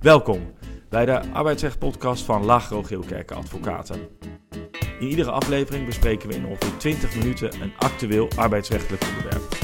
Welkom 0.00 0.54
bij 0.88 1.04
de 1.04 1.32
arbeidsrechtpodcast 1.32 2.24
van 2.24 2.44
Lagro 2.44 2.82
Geelkerken 2.82 3.36
Advocaten. 3.36 4.08
In 5.00 5.06
iedere 5.06 5.30
aflevering 5.30 5.86
bespreken 5.86 6.28
we 6.28 6.34
in 6.34 6.46
ongeveer 6.46 6.76
20 6.76 7.16
minuten 7.16 7.60
een 7.62 7.72
actueel 7.78 8.28
arbeidsrechtelijk 8.36 9.02
onderwerp. 9.02 9.58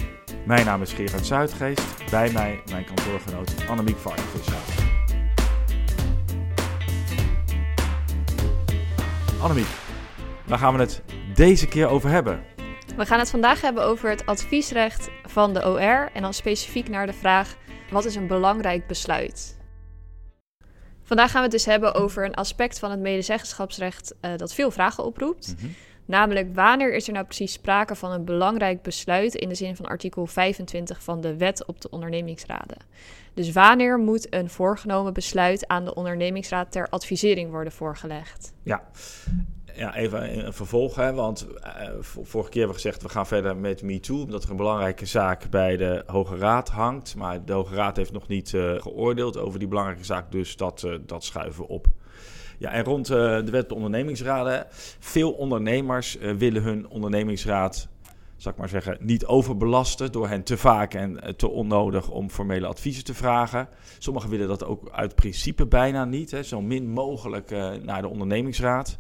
Mijn 0.47 0.65
naam 0.65 0.83
is 0.83 0.93
Gerard 0.93 1.27
Zuidgeest, 1.27 2.11
bij 2.11 2.33
mij 2.33 2.63
mijn 2.71 2.85
kantoorgenoot 2.85 3.55
Annemiek 3.69 3.97
Varkenvisser. 3.97 4.57
Annemiek, 9.41 9.69
waar 10.47 10.59
gaan 10.59 10.75
we 10.75 10.81
het 10.81 11.03
deze 11.35 11.69
keer 11.69 11.89
over 11.89 12.11
hebben? 12.11 12.45
We 12.97 13.07
gaan 13.07 13.19
het 13.19 13.31
vandaag 13.31 13.61
hebben 13.61 13.85
over 13.85 14.11
het 14.11 14.27
adviesrecht 14.27 15.11
van 15.27 15.53
de 15.53 15.67
OR 15.67 16.11
en 16.13 16.23
dan 16.23 16.35
specifiek 16.35 16.89
naar 16.89 17.07
de 17.07 17.13
vraag: 17.13 17.57
wat 17.91 18.05
is 18.05 18.15
een 18.15 18.27
belangrijk 18.27 18.87
besluit? 18.87 19.63
Vandaag 21.05 21.31
gaan 21.31 21.41
we 21.41 21.49
het 21.49 21.57
dus 21.57 21.65
hebben 21.65 21.95
over 21.95 22.25
een 22.25 22.35
aspect 22.35 22.79
van 22.79 22.91
het 22.91 23.01
medezeggenschapsrecht 23.01 24.15
uh, 24.21 24.31
dat 24.37 24.55
veel 24.55 24.71
vragen 24.71 25.05
oproept. 25.05 25.55
Mhm. 25.57 25.67
Namelijk, 26.07 26.55
wanneer 26.55 26.95
is 26.95 27.07
er 27.07 27.13
nou 27.13 27.25
precies 27.25 27.53
sprake 27.53 27.95
van 27.95 28.13
een 28.13 28.25
belangrijk 28.25 28.83
besluit 28.83 29.35
in 29.35 29.49
de 29.49 29.55
zin 29.55 29.77
van 29.77 29.87
artikel 29.87 30.27
25 30.27 31.03
van 31.03 31.21
de 31.21 31.37
Wet 31.37 31.67
op 31.67 31.81
de 31.81 31.91
ondernemingsraden? 31.91 32.77
Dus 33.35 33.53
wanneer 33.53 33.99
moet 33.99 34.35
een 34.35 34.51
voorgenomen 34.51 35.13
besluit 35.13 35.69
aan 35.69 35.85
de 35.85 35.95
ondernemingsraad 35.95 36.73
ter 36.73 36.89
advisering 36.89 37.51
worden 37.51 37.73
voorgelegd? 37.73 38.53
Ja, 38.63 38.83
ja, 39.77 39.95
even 39.95 40.47
een 40.47 40.53
vervolg, 40.53 40.95
hè, 40.95 41.13
want 41.13 41.47
uh, 41.65 41.89
vorige 42.01 42.51
keer 42.51 42.61
hebben 42.61 42.77
we 42.77 42.83
gezegd... 42.83 43.03
we 43.03 43.09
gaan 43.09 43.27
verder 43.27 43.57
met 43.57 43.83
MeToo, 43.83 44.23
omdat 44.23 44.45
er 44.45 44.51
een 44.51 44.57
belangrijke 44.57 45.07
zaak 45.07 45.51
bij 45.51 45.77
de 45.77 46.03
Hoge 46.07 46.37
Raad 46.37 46.69
hangt. 46.69 47.17
Maar 47.17 47.45
de 47.45 47.53
Hoge 47.53 47.75
Raad 47.75 47.97
heeft 47.97 48.13
nog 48.13 48.29
niet 48.29 48.53
uh, 48.53 48.83
geoordeeld 48.83 49.39
over 49.39 49.59
die 49.59 49.69
belangrijke 49.69 50.05
zaak, 50.05 50.33
dus 50.33 50.57
dat, 50.57 50.83
uh, 50.87 50.95
dat 51.07 51.25
schuiven 51.25 51.63
we 51.63 51.69
op. 51.69 51.87
Ja, 52.59 52.71
en 52.71 52.85
rond 52.85 53.07
de 53.07 53.51
wet 53.51 53.69
de 53.69 53.75
ondernemingsraden. 53.75 54.67
Veel 54.99 55.33
ondernemers 55.33 56.19
willen 56.37 56.63
hun 56.63 56.89
ondernemingsraad, 56.89 57.89
zal 58.37 58.53
ik 58.53 58.59
maar 58.59 58.69
zeggen, 58.69 58.97
niet 59.01 59.27
overbelasten... 59.27 60.13
door 60.13 60.29
hen 60.29 60.43
te 60.43 60.57
vaak 60.57 60.95
en 60.95 61.37
te 61.37 61.49
onnodig 61.49 62.11
om 62.11 62.31
formele 62.31 62.67
adviezen 62.67 63.05
te 63.05 63.15
vragen. 63.15 63.69
Sommigen 63.99 64.31
willen 64.31 64.49
dat 64.49 64.65
ook 64.65 64.91
uit 64.91 65.15
principe 65.15 65.67
bijna 65.67 66.05
niet, 66.05 66.31
hè, 66.31 66.43
zo 66.43 66.61
min 66.61 66.89
mogelijk 66.91 67.51
naar 67.83 68.03
de 68.03 68.09
ondernemingsraad... 68.09 68.97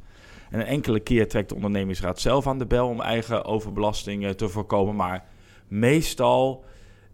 En 0.54 0.60
een 0.60 0.66
enkele 0.66 1.00
keer 1.00 1.28
trekt 1.28 1.48
de 1.48 1.54
ondernemingsraad 1.54 2.20
zelf 2.20 2.46
aan 2.46 2.58
de 2.58 2.66
bel 2.66 2.88
om 2.88 3.00
eigen 3.00 3.44
overbelasting 3.44 4.36
te 4.36 4.48
voorkomen. 4.48 4.96
Maar 4.96 5.24
meestal 5.68 6.64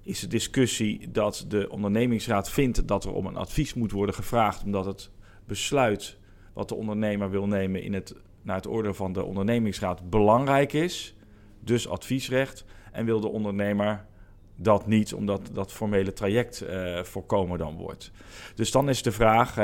is 0.02 0.20
de 0.20 0.26
discussie 0.26 1.10
dat 1.10 1.44
de 1.48 1.70
ondernemingsraad 1.70 2.50
vindt 2.50 2.88
dat 2.88 3.04
er 3.04 3.12
om 3.12 3.26
een 3.26 3.36
advies 3.36 3.74
moet 3.74 3.90
worden 3.90 4.14
gevraagd, 4.14 4.64
omdat 4.64 4.84
het 4.84 5.10
besluit 5.46 6.18
wat 6.52 6.68
de 6.68 6.74
ondernemer 6.74 7.30
wil 7.30 7.46
nemen 7.46 7.82
in 7.82 7.92
het, 7.92 8.14
naar 8.42 8.56
het 8.56 8.66
oordeel 8.66 8.94
van 8.94 9.12
de 9.12 9.24
ondernemingsraad 9.24 10.10
belangrijk 10.10 10.72
is. 10.72 11.16
Dus 11.60 11.88
adviesrecht. 11.88 12.64
En 12.92 13.04
wil 13.04 13.20
de 13.20 13.28
ondernemer 13.28 14.04
dat 14.56 14.86
niet, 14.86 15.14
omdat 15.14 15.50
dat 15.52 15.72
formele 15.72 16.12
traject 16.12 16.62
uh, 16.62 17.02
voorkomen 17.02 17.58
dan 17.58 17.76
wordt. 17.76 18.10
Dus 18.54 18.70
dan 18.70 18.88
is 18.88 19.02
de 19.02 19.12
vraag: 19.12 19.56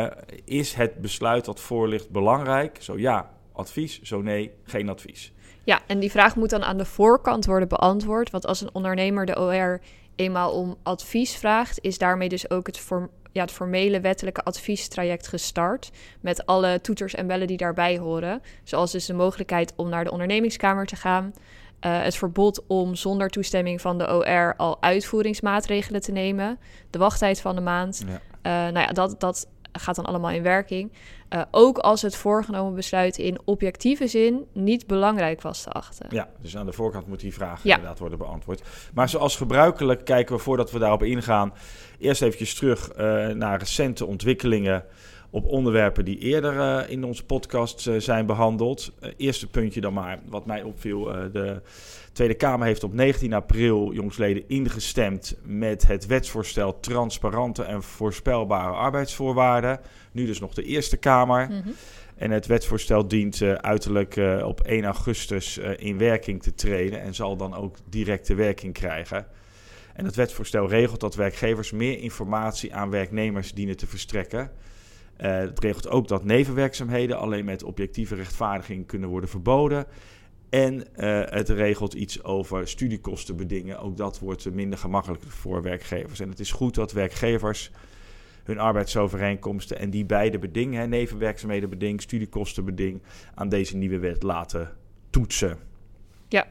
is 0.45 0.75
het 0.75 1.01
besluit 1.01 1.45
dat 1.45 1.61
voor 1.61 1.89
ligt 1.89 2.11
belangrijk? 2.11 2.83
Zo 2.83 2.99
ja, 2.99 3.35
advies, 3.57 4.01
zo 4.03 4.23
nee, 4.23 4.53
geen 4.65 4.89
advies. 4.89 5.33
Ja, 5.65 5.81
en 5.87 5.99
die 5.99 6.11
vraag 6.11 6.37
moet 6.37 6.51
dan 6.51 6.65
aan 6.65 6.77
de 6.77 6.85
voorkant 6.85 7.47
worden 7.47 7.69
beantwoord. 7.69 8.31
Want 8.31 8.47
als 8.47 8.61
een 8.61 8.75
ondernemer 8.75 9.27
de 9.27 9.39
OR 9.39 9.81
eenmaal 10.17 10.53
om 10.53 10.77
advies 10.83 11.37
vraagt, 11.37 11.79
is 11.81 11.99
daarmee 11.99 12.29
dus 12.29 12.51
ook 12.51 12.67
het, 12.67 12.89
ja, 13.33 13.41
het 13.41 13.51
formele 13.51 14.01
wettelijke 14.01 14.43
adviestraject 14.43 15.29
gestart. 15.29 15.91
Met 16.21 16.47
alle 16.47 16.81
toeters 16.81 17.15
en 17.15 17.27
bellen 17.27 17.47
die 17.47 17.57
daarbij 17.57 17.99
horen. 17.99 18.43
Zoals 18.65 18.93
dus 18.93 19.07
de 19.07 19.15
mogelijkheid 19.15 19.73
om 19.77 19.89
naar 19.89 20.05
de 20.05 20.11
ondernemingskamer 20.11 20.87
te 20.87 20.97
gaan. 20.97 21.33
Uh, 21.87 22.03
het 22.03 22.17
verbod 22.17 22.65
om 22.67 22.95
zonder 22.95 23.31
toestemming 23.31 23.81
van 23.81 23.99
de 23.99 24.15
OR 24.15 24.55
al 24.57 24.83
uitvoeringsmaatregelen 24.83 26.01
te 26.01 26.13
nemen. 26.13 26.59
De 26.91 26.99
wachttijd 26.99 27.41
van 27.41 27.55
de 27.55 27.61
maand. 27.61 28.05
Ja. 28.07 28.13
Uh, 28.13 28.73
nou 28.73 28.87
ja, 28.87 28.93
dat, 28.93 29.21
dat 29.21 29.49
gaat 29.73 29.97
dan 29.97 30.05
allemaal 30.05 30.31
in 30.31 30.43
werking. 30.43 30.93
Uh, 31.31 31.43
ook 31.51 31.79
als 31.79 32.03
het 32.03 32.17
voorgenomen 32.17 32.75
besluit 32.75 33.19
in 33.19 33.39
objectieve 33.45 34.07
zin 34.07 34.47
niet 34.53 34.87
belangrijk 34.87 35.43
was 35.43 35.63
te 35.63 35.71
achten. 35.71 36.07
Ja, 36.11 36.29
dus 36.41 36.57
aan 36.57 36.67
de 36.67 36.73
voorkant 36.73 37.07
moet 37.07 37.21
die 37.21 37.35
vraag 37.35 37.63
ja. 37.63 37.75
inderdaad 37.75 37.99
worden 37.99 38.19
beantwoord. 38.19 38.63
Maar 38.95 39.09
zoals 39.09 39.37
gebruikelijk 39.37 40.05
kijken 40.05 40.37
we 40.37 40.43
voordat 40.43 40.71
we 40.71 40.79
daarop 40.79 41.03
ingaan... 41.03 41.53
eerst 41.99 42.23
eventjes 42.23 42.55
terug 42.55 42.91
uh, 42.91 43.27
naar 43.27 43.59
recente 43.59 44.07
ontwikkelingen 44.07 44.85
op 45.37 45.47
onderwerpen 45.47 46.05
die 46.05 46.19
eerder 46.19 46.55
uh, 46.55 46.91
in 46.91 47.05
onze 47.05 47.25
podcast 47.25 47.87
uh, 47.87 48.01
zijn 48.01 48.27
behandeld. 48.27 48.93
Uh, 49.01 49.11
eerste 49.17 49.47
puntje 49.47 49.81
dan 49.81 49.93
maar, 49.93 50.19
wat 50.29 50.47
mij 50.47 50.63
opviel. 50.63 51.05
de 51.33 51.63
Tweede 52.13 52.35
Kamer 52.35 52.67
heeft 52.67 52.85
op 52.85 52.95
19 52.95 53.33
april 53.33 53.93
jongsleden 53.93 54.45
ingestemd 54.47 55.37
met 55.43 55.87
het 55.87 56.07
wetsvoorstel 56.07 56.81
transparante 56.81 57.63
en 57.63 57.83
voorspelbare 57.83 58.73
arbeidsvoorwaarden. 58.73 59.81
Nu 60.13 60.27
dus 60.27 60.41
nog 60.41 60.55
de 60.55 60.63
Eerste 60.63 60.97
Kamer. 60.97 61.47
Mm 61.51 61.61
-hmm. 61.63 61.75
En 62.17 62.31
het 62.31 62.47
wetsvoorstel 62.47 63.09
dient 63.09 63.43
uiterlijk 63.43 64.21
op 64.45 64.61
1 64.61 64.85
augustus 64.85 65.59
in 65.77 65.99
werking 65.99 66.43
te 66.43 66.55
treden 66.55 67.01
en 67.01 67.15
zal 67.15 67.37
dan 67.37 67.55
ook 67.55 67.77
directe 67.89 68.35
werking 68.35 68.73
krijgen. 68.73 69.27
En 69.95 70.05
het 70.05 70.17
wetsvoorstel 70.17 70.69
regelt 70.69 71.01
dat 71.01 71.15
werkgevers 71.15 71.73
meer 71.73 71.99
informatie 71.99 72.75
aan 72.75 72.91
werknemers 72.91 73.53
dienen 73.53 73.77
te 73.77 73.87
verstrekken. 73.87 74.51
Uh, 75.21 75.39
het 75.39 75.61
regelt 75.61 75.89
ook 75.89 76.09
dat 76.09 76.25
nevenwerkzaamheden 76.25 77.19
alleen 77.19 77.45
met 77.45 77.63
objectieve 77.63 78.15
rechtvaardiging 78.15 78.87
kunnen 78.87 79.09
worden 79.09 79.31
verboden. 79.31 79.87
En 80.49 80.75
uh, 80.75 81.23
het 81.25 81.49
regelt 81.49 81.95
iets 81.95 82.25
over 82.25 82.69
studiekostenbedingen. 82.69 83.79
Ook 83.79 83.97
dat 83.97 84.19
wordt 84.19 84.53
minder 84.53 84.79
gemakkelijk 84.79 85.23
voor 85.23 85.63
werkgevers. 85.63 86.21
En 86.21 86.29
het 86.29 86.41
is 86.41 86.53
goed 86.53 86.75
dat 86.75 86.93
werkgevers 86.93 87.71
hun 88.45 88.59
arbeidsovereenkomsten 88.59 89.79
en 89.79 89.91
die 89.91 90.05
beide 90.05 90.39
bedingen, 90.39 90.89
nevenwerkzaamhedenbeding, 90.89 92.03
studiekostenbeding, 92.03 93.03
aan 93.35 93.49
deze 93.49 93.77
nieuwe 93.77 93.99
wet 93.99 94.23
laten 94.23 94.71
toetsen. 95.11 95.59
Ja, 96.29 96.47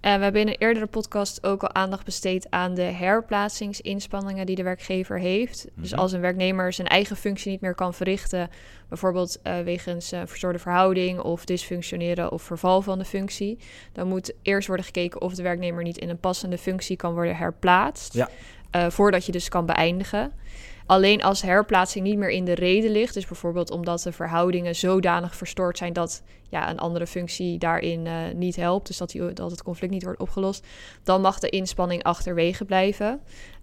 uh, 0.00 0.14
we 0.14 0.22
hebben 0.22 0.40
in 0.40 0.48
een 0.48 0.56
eerdere 0.58 0.86
podcast 0.86 1.46
ook 1.46 1.62
al 1.62 1.74
aandacht 1.74 2.04
besteed 2.04 2.46
aan 2.50 2.74
de 2.74 2.82
herplaatsingsinspanningen 2.82 4.46
die 4.46 4.56
de 4.56 4.62
werkgever 4.62 5.18
heeft. 5.18 5.66
Dus 5.74 5.90
mhm. 5.90 6.00
als 6.00 6.12
een 6.12 6.20
werknemer 6.20 6.72
zijn 6.72 6.88
eigen 6.88 7.16
functie 7.16 7.50
niet 7.50 7.60
meer 7.60 7.74
kan 7.74 7.94
verrichten, 7.94 8.50
bijvoorbeeld 8.88 9.38
uh, 9.44 9.60
wegens 9.60 10.12
uh, 10.12 10.20
verstoorde 10.24 10.58
verhouding 10.58 11.20
of 11.20 11.44
dysfunctioneren 11.44 12.32
of 12.32 12.42
verval 12.42 12.82
van 12.82 12.98
de 12.98 13.04
functie, 13.04 13.58
dan 13.92 14.08
moet 14.08 14.32
eerst 14.42 14.66
worden 14.66 14.86
gekeken 14.86 15.20
of 15.20 15.34
de 15.34 15.42
werknemer 15.42 15.82
niet 15.82 15.98
in 15.98 16.08
een 16.08 16.20
passende 16.20 16.58
functie 16.58 16.96
kan 16.96 17.12
worden 17.12 17.36
herplaatst. 17.36 18.14
Ja. 18.14 18.28
voordat 18.90 19.26
je 19.26 19.32
dus 19.32 19.48
kan 19.48 19.66
beëindigen. 19.66 20.32
Alleen 20.90 21.22
als 21.22 21.42
herplaatsing 21.42 22.04
niet 22.04 22.18
meer 22.18 22.30
in 22.30 22.44
de 22.44 22.54
reden 22.54 22.90
ligt, 22.90 23.14
dus 23.14 23.26
bijvoorbeeld 23.26 23.70
omdat 23.70 24.02
de 24.02 24.12
verhoudingen 24.12 24.74
zodanig 24.74 25.36
verstoord 25.36 25.78
zijn 25.78 25.92
dat 25.92 26.22
ja, 26.48 26.70
een 26.70 26.78
andere 26.78 27.06
functie 27.06 27.58
daarin 27.58 28.06
uh, 28.06 28.12
niet 28.34 28.56
helpt, 28.56 28.86
dus 28.86 28.96
dat, 28.96 29.10
die, 29.10 29.32
dat 29.32 29.50
het 29.50 29.62
conflict 29.62 29.92
niet 29.92 30.02
wordt 30.02 30.20
opgelost, 30.20 30.66
dan 31.02 31.20
mag 31.20 31.38
de 31.38 31.48
inspanning 31.48 32.02
achterwege 32.02 32.64
blijven. 32.64 33.08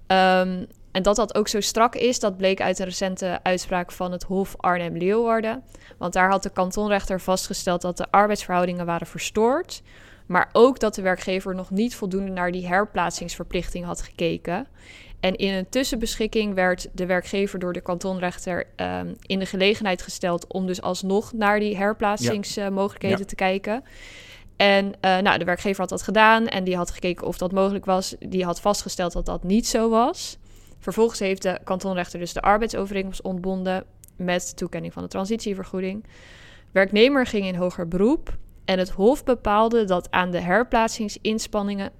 Um, 0.07 0.67
en 0.91 1.01
dat 1.01 1.15
dat 1.15 1.35
ook 1.35 1.47
zo 1.47 1.61
strak 1.61 1.95
is, 1.95 2.19
dat 2.19 2.37
bleek 2.37 2.61
uit 2.61 2.79
een 2.79 2.85
recente 2.85 3.39
uitspraak 3.43 3.91
van 3.91 4.11
het 4.11 4.23
Hof 4.23 4.55
Arnhem-Leeuwarden. 4.57 5.63
Want 5.97 6.13
daar 6.13 6.29
had 6.29 6.43
de 6.43 6.49
kantonrechter 6.49 7.21
vastgesteld 7.21 7.81
dat 7.81 7.97
de 7.97 8.11
arbeidsverhoudingen 8.11 8.85
waren 8.85 9.07
verstoord. 9.07 9.81
Maar 10.27 10.49
ook 10.51 10.79
dat 10.79 10.95
de 10.95 11.01
werkgever 11.01 11.55
nog 11.55 11.69
niet 11.69 11.95
voldoende 11.95 12.31
naar 12.31 12.51
die 12.51 12.67
herplaatsingsverplichting 12.67 13.85
had 13.85 14.01
gekeken. 14.01 14.67
En 15.19 15.35
in 15.35 15.53
een 15.53 15.69
tussenbeschikking 15.69 16.53
werd 16.53 16.87
de 16.93 17.05
werkgever 17.05 17.59
door 17.59 17.73
de 17.73 17.81
kantonrechter 17.81 18.65
um, 18.75 19.15
in 19.21 19.39
de 19.39 19.45
gelegenheid 19.45 20.01
gesteld 20.01 20.47
om 20.47 20.67
dus 20.67 20.81
alsnog 20.81 21.33
naar 21.33 21.59
die 21.59 21.77
herplaatsingsmogelijkheden 21.77 23.19
ja. 23.19 23.25
te 23.25 23.35
kijken. 23.35 23.83
En 24.55 24.85
uh, 24.85 25.17
nou, 25.17 25.37
de 25.37 25.45
werkgever 25.45 25.79
had 25.79 25.89
dat 25.89 26.01
gedaan 26.01 26.47
en 26.47 26.63
die 26.63 26.75
had 26.75 26.91
gekeken 26.91 27.27
of 27.27 27.37
dat 27.37 27.51
mogelijk 27.51 27.85
was. 27.85 28.15
Die 28.19 28.43
had 28.43 28.61
vastgesteld 28.61 29.13
dat 29.13 29.25
dat 29.25 29.43
niet 29.43 29.67
zo 29.67 29.89
was. 29.89 30.37
Vervolgens 30.79 31.19
heeft 31.19 31.41
de 31.41 31.59
kantonrechter 31.63 32.19
dus 32.19 32.33
de 32.33 32.41
arbeidsovereenkomst 32.41 33.21
ontbonden 33.21 33.83
met 34.15 34.57
toekenning 34.57 34.93
van 34.93 35.03
de 35.03 35.09
transitievergoeding. 35.09 36.05
Werknemer 36.71 37.25
ging 37.25 37.45
in 37.45 37.55
hoger 37.55 37.87
beroep 37.87 38.37
en 38.67 38.79
het 38.79 38.89
Hof 38.89 39.23
bepaalde 39.23 39.83
dat 39.83 40.11
aan 40.11 40.31
de 40.31 40.39
herplaatsingsinspanningen 40.39 41.91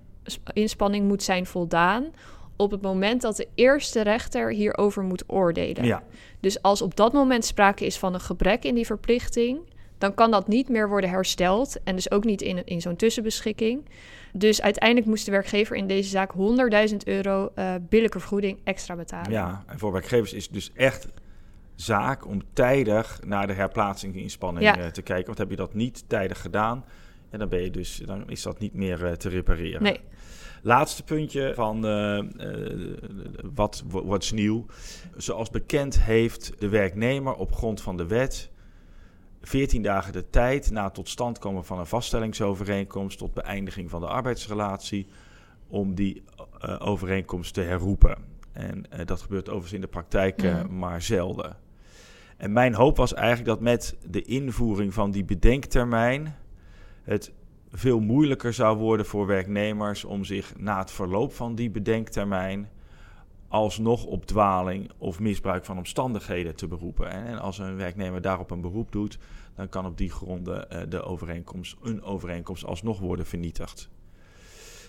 inspanning 0.54 1.08
moet 1.08 1.24
zijn 1.24 1.46
voldaan 1.46 2.12
op 2.56 2.72
het 2.72 2.82
moment 2.82 3.22
dat 3.22 3.36
de 3.36 3.48
eerste 3.56 4.02
rechter 4.02 4.52
hierover 4.52 5.04
moet 5.04 5.24
oordelen. 5.28 5.86
Ja. 5.86 6.04
Dus 6.40 6.62
als 6.62 6.82
op 6.82 6.96
dat 6.96 7.14
moment 7.14 7.46
sprake 7.46 7.86
is 7.86 7.98
van 7.98 8.14
een 8.14 8.20
gebrek 8.20 8.64
in 8.64 8.76
die 8.76 8.86
verplichting, 8.86 9.60
dan 9.98 10.14
kan 10.14 10.32
dat 10.32 10.48
niet 10.48 10.70
meer 10.70 10.90
worden 10.90 11.10
hersteld 11.10 11.84
en 11.84 11.96
dus 11.96 12.12
ook 12.12 12.24
niet 12.24 12.42
in, 12.42 12.66
in 12.66 12.82
zo'n 12.82 12.96
tussenbeschikking. 12.96 13.86
Dus 14.34 14.62
uiteindelijk 14.62 15.08
moest 15.08 15.26
de 15.26 15.32
werkgever 15.32 15.76
in 15.76 15.88
deze 15.88 16.10
zaak 16.10 16.32
100.000 16.90 16.96
euro 17.04 17.52
uh, 17.56 17.74
billijke 17.90 18.20
vergoeding 18.20 18.60
extra 18.64 18.96
betalen. 18.96 19.32
Ja, 19.32 19.64
en 19.68 19.80
voor 19.80 19.92
werkgevers 19.92 20.34
is 20.34 20.44
het 20.44 20.54
dus 20.54 20.72
echt 20.74 21.08
zaak 21.78 22.26
om 22.28 22.42
tijdig 22.54 23.20
naar 23.26 23.48
de 23.48 23.54
herplaatsingsinspanning 23.54 24.66
Ja. 24.66 24.92
te 24.92 25.02
kijken. 25.02 25.26
Want 25.26 25.38
heb 25.38 25.50
je 25.50 25.56
dat 25.56 25.74
niet 25.74 26.04
tijdig 26.10 26.42
gedaan, 26.42 26.86
en 27.30 27.40
dan, 27.40 27.50
ben 27.50 27.62
je 27.62 27.72
dus, 27.72 28.02
dan 28.06 28.30
is 28.30 28.42
dat 28.42 28.60
niet 28.60 28.74
meer 28.74 29.06
eh, 29.06 29.12
te 29.12 29.30
repareren. 29.30 29.84
Nee. 29.84 30.00
Laatste 30.62 31.04
puntje 31.04 31.52
van 31.56 31.86
eh, 31.86 32.18
eh, 32.18 32.98
wat 33.56 33.84
wat 33.88 34.24
is 34.24 34.32
nieuw. 34.32 34.66
Zoals 35.18 35.50
bekend 35.50 36.02
heeft 36.02 36.52
de 36.60 36.70
werknemer 36.70 37.34
op 37.34 37.54
grond 37.56 37.82
van 37.82 37.98
de 37.98 38.06
wet 38.08 38.50
14 39.42 39.82
dagen 39.82 40.14
de 40.14 40.30
tijd 40.30 40.72
na 40.72 40.84
het 40.84 40.94
tot 40.94 41.10
stand 41.10 41.40
komen 41.40 41.66
van 41.66 41.80
een 41.80 41.86
vaststellingsovereenkomst 41.86 43.18
tot 43.18 43.34
beëindiging 43.34 43.90
van 43.90 44.02
de 44.02 44.08
arbeidsrelatie 44.08 45.08
om 45.68 45.96
die 45.96 46.24
eh, 46.60 46.76
overeenkomst 46.80 47.54
te 47.54 47.62
herroepen. 47.62 48.18
En 48.52 48.92
eh, 48.92 49.06
dat 49.06 49.22
gebeurt 49.22 49.48
overigens 49.48 49.74
in 49.74 49.82
de 49.82 49.88
praktijk 49.88 50.44
eh, 50.44 50.54
Mhm. 50.64 50.78
maar 50.80 51.02
zelden. 51.02 51.58
En 52.38 52.54
mijn 52.54 52.74
hoop 52.74 52.98
was 52.98 53.14
eigenlijk 53.14 53.48
dat 53.48 53.62
met 53.62 53.98
de 54.10 54.22
invoering 54.22 54.94
van 54.94 55.12
die 55.12 55.26
bedenktermijn 55.26 56.36
het 57.04 57.34
veel 57.72 58.00
moeilijker 58.00 58.54
zou 58.54 58.78
worden 58.78 59.06
voor 59.06 59.26
werknemers 59.26 60.04
om 60.04 60.24
zich 60.24 60.54
na 60.58 60.80
het 60.80 60.92
verloop 60.92 61.34
van 61.34 61.56
die 61.56 61.70
bedenktermijn 61.70 62.70
alsnog 63.48 64.06
op 64.06 64.26
dwaling 64.26 64.92
of 64.98 65.20
misbruik 65.20 65.66
van 65.66 65.78
omstandigheden 65.78 66.56
te 66.56 66.68
beroepen. 66.68 67.10
En 67.12 67.40
als 67.40 67.58
een 67.58 67.76
werknemer 67.76 68.22
daarop 68.22 68.52
een 68.52 68.62
beroep 68.62 68.92
doet, 68.92 69.18
dan 69.56 69.70
kan 69.70 69.86
op 69.86 69.98
die 69.98 70.12
gronden 70.12 70.70
eh, 70.70 70.82
de 70.90 71.02
overeenkomst, 71.02 71.78
een 71.82 72.04
overeenkomst 72.04 72.66
alsnog 72.66 73.00
worden 73.00 73.26
vernietigd. 73.26 73.90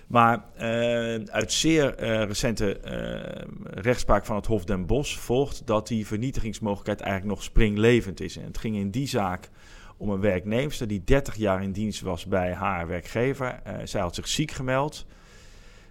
Maar 0.09 0.45
eh, 0.57 1.15
uit 1.15 1.53
zeer 1.53 1.95
eh, 1.95 2.23
recente 2.25 2.79
eh, 2.79 3.49
rechtspraak 3.65 4.27
van 4.27 4.37
het 4.37 4.47
Hof 4.47 4.65
den 4.65 4.87
Bosch 4.87 5.19
volgt 5.19 5.67
dat 5.67 5.89
die 5.89 6.07
vernietigingsmogelijkheid 6.07 7.01
eigenlijk 7.01 7.31
nog 7.35 7.43
springlevend 7.45 8.21
is. 8.21 8.37
En 8.37 8.45
het 8.45 8.59
ging 8.59 8.77
in 8.77 8.91
die 8.91 9.07
zaak 9.07 9.49
om 9.97 10.11
een 10.11 10.21
werknemster 10.21 10.87
die 10.87 11.05
30 11.05 11.35
jaar 11.35 11.63
in 11.63 11.73
dienst 11.73 12.01
was 12.01 12.27
bij 12.27 12.53
haar 12.53 12.87
werkgever. 12.87 13.61
Zij 13.85 14.01
had 14.01 14.15
zich 14.15 14.29
ziek 14.29 14.51
gemeld. 14.51 15.07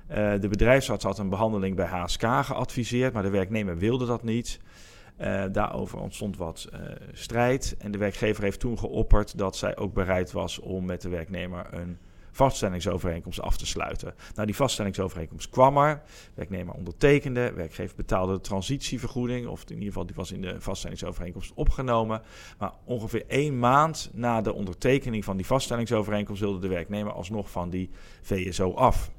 De 0.07 0.47
bedrijfsarts 0.49 1.03
had 1.03 1.19
een 1.19 1.29
behandeling 1.29 1.75
bij 1.75 1.85
HSK 1.85 2.21
geadviseerd, 2.21 3.13
maar 3.13 3.23
de 3.23 3.29
werknemer 3.29 3.77
wilde 3.77 4.05
dat 4.05 4.23
niet. 4.23 4.59
Daarover 5.51 5.99
ontstond 5.99 6.37
wat 6.37 6.69
strijd. 7.11 7.75
En 7.79 7.91
de 7.91 7.97
werkgever 7.97 8.43
heeft 8.43 8.59
toen 8.59 8.79
geopperd 8.79 9.37
dat 9.37 9.55
zij 9.55 9.77
ook 9.77 9.93
bereid 9.93 10.31
was 10.31 10.59
om 10.59 10.85
met 10.85 11.01
de 11.01 11.09
werknemer 11.09 11.67
een 11.73 11.97
vaststellingsovereenkomst 12.37 13.41
af 13.41 13.57
te 13.57 13.65
sluiten. 13.65 14.13
Nou, 14.35 14.45
die 14.45 14.55
vaststellingsovereenkomst 14.55 15.49
kwam 15.49 15.77
er. 15.77 16.01
Werknemer 16.33 16.73
ondertekende. 16.73 17.53
Werkgever 17.53 17.95
betaalde 17.95 18.33
de 18.33 18.41
transitievergoeding. 18.41 19.47
Of 19.47 19.63
in 19.63 19.73
ieder 19.73 19.87
geval, 19.87 20.05
die 20.05 20.15
was 20.15 20.31
in 20.31 20.41
de 20.41 20.61
vaststellingsovereenkomst 20.61 21.51
opgenomen. 21.55 22.21
Maar 22.57 22.73
ongeveer 22.83 23.23
één 23.27 23.59
maand 23.59 24.09
na 24.13 24.41
de 24.41 24.53
ondertekening 24.53 25.25
van 25.25 25.37
die 25.37 25.45
vaststellingsovereenkomst 25.45 26.41
wilde 26.41 26.59
de 26.59 26.67
werknemer 26.67 27.13
alsnog 27.13 27.51
van 27.51 27.69
die 27.69 27.89
VSO 28.21 28.73
af. 28.73 29.11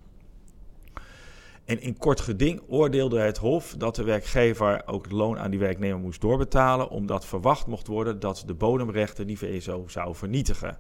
En 1.64 1.81
in 1.81 1.99
kort 1.99 2.21
geding 2.21 2.62
oordeelde 2.69 3.21
het 3.21 3.38
Hof 3.38 3.75
dat 3.79 3.94
de 3.94 4.05
werkgever 4.05 4.82
ook 4.87 5.05
het 5.05 5.12
loon 5.12 5.38
aan 5.38 5.50
die 5.50 5.61
werknemer 5.61 5.99
moest 5.99 6.21
doorbetalen, 6.21 6.91
omdat 6.91 7.26
verwacht 7.26 7.67
mocht 7.67 7.87
worden 7.87 8.21
dat 8.21 8.43
de 8.47 8.55
bodemrechter 8.55 9.26
die 9.26 9.38
VSO 9.38 9.85
zou 9.87 10.14
vernietigen. 10.14 10.79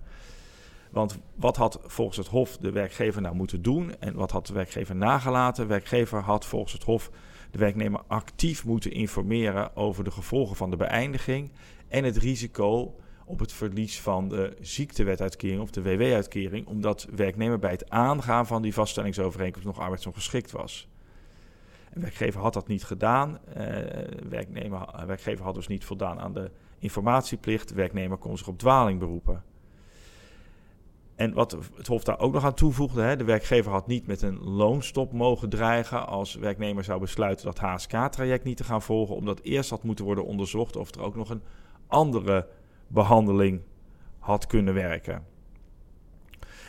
Want 0.90 1.18
wat 1.34 1.56
had 1.56 1.80
volgens 1.82 2.16
het 2.16 2.26
Hof 2.26 2.56
de 2.56 2.72
werkgever 2.72 3.22
nou 3.22 3.34
moeten 3.34 3.62
doen 3.62 3.98
en 3.98 4.14
wat 4.14 4.30
had 4.30 4.46
de 4.46 4.52
werkgever 4.52 4.96
nagelaten? 4.96 5.62
De 5.62 5.68
werkgever 5.68 6.20
had 6.20 6.46
volgens 6.46 6.72
het 6.72 6.82
Hof 6.82 7.10
de 7.50 7.58
werknemer 7.58 8.00
actief 8.06 8.64
moeten 8.64 8.92
informeren 8.92 9.76
over 9.76 10.04
de 10.04 10.10
gevolgen 10.10 10.56
van 10.56 10.70
de 10.70 10.76
beëindiging 10.76 11.50
en 11.88 12.04
het 12.04 12.16
risico 12.16 12.94
op 13.24 13.38
het 13.38 13.52
verlies 13.52 14.00
van 14.00 14.28
de 14.28 14.56
ziektewetuitkering 14.60 15.60
of 15.60 15.70
de 15.70 15.82
WW-uitkering, 15.82 16.66
omdat 16.66 17.06
de 17.10 17.16
werknemer 17.16 17.58
bij 17.58 17.70
het 17.70 17.90
aangaan 17.90 18.46
van 18.46 18.62
die 18.62 18.74
vaststellingsovereenkomst 18.74 19.66
nog 19.66 19.78
arbeidsongeschikt 19.78 20.50
was. 20.50 20.88
De 21.92 22.00
werkgever 22.00 22.40
had 22.40 22.52
dat 22.52 22.68
niet 22.68 22.84
gedaan. 22.84 23.38
Uh, 23.48 23.54
werknemer, 24.28 25.06
werkgever 25.06 25.44
had 25.44 25.54
dus 25.54 25.66
niet 25.66 25.84
voldaan 25.84 26.20
aan 26.20 26.32
de 26.32 26.50
informatieplicht. 26.78 27.68
De 27.68 27.74
werknemer 27.74 28.16
kon 28.16 28.38
zich 28.38 28.48
op 28.48 28.58
dwaling 28.58 28.98
beroepen. 28.98 29.42
En 31.18 31.32
wat 31.32 31.56
het 31.76 31.86
Hof 31.86 32.04
daar 32.04 32.18
ook 32.18 32.32
nog 32.32 32.44
aan 32.44 32.54
toevoegde, 32.54 33.02
hè, 33.02 33.16
de 33.16 33.24
werkgever 33.24 33.72
had 33.72 33.86
niet 33.86 34.06
met 34.06 34.22
een 34.22 34.38
loonstop 34.38 35.12
mogen 35.12 35.48
dreigen 35.48 36.06
als 36.06 36.34
werknemer 36.34 36.84
zou 36.84 37.00
besluiten 37.00 37.46
dat 37.46 37.58
HSK-traject 37.58 38.44
niet 38.44 38.56
te 38.56 38.64
gaan 38.64 38.82
volgen, 38.82 39.14
omdat 39.14 39.40
eerst 39.40 39.70
had 39.70 39.82
moeten 39.82 40.04
worden 40.04 40.24
onderzocht 40.24 40.76
of 40.76 40.94
er 40.94 41.02
ook 41.02 41.16
nog 41.16 41.30
een 41.30 41.42
andere 41.86 42.46
behandeling 42.86 43.60
had 44.18 44.46
kunnen 44.46 44.74
werken. 44.74 45.24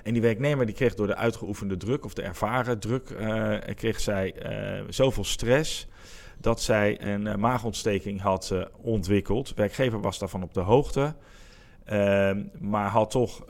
En 0.03 0.13
die 0.13 0.21
werknemer 0.21 0.65
die 0.65 0.75
kreeg 0.75 0.95
door 0.95 1.07
de 1.07 1.15
uitgeoefende 1.15 1.77
druk 1.77 2.05
of 2.05 2.13
de 2.13 2.21
ervaren 2.21 2.79
druk, 2.79 3.09
uh, 3.09 3.57
kreeg 3.75 3.99
zij 3.99 4.35
uh, 4.79 4.85
zoveel 4.89 5.23
stress 5.23 5.87
dat 6.37 6.61
zij 6.61 7.01
een 7.01 7.25
uh, 7.25 7.35
maagontsteking 7.35 8.21
had 8.21 8.53
ontwikkeld. 8.81 9.47
De 9.47 9.53
werkgever 9.55 10.01
was 10.01 10.19
daarvan 10.19 10.43
op 10.43 10.53
de 10.53 10.59
hoogte. 10.59 11.15
Ehm, 11.85 12.43
maar 12.59 12.89
had 12.89 13.11
toch 13.11 13.45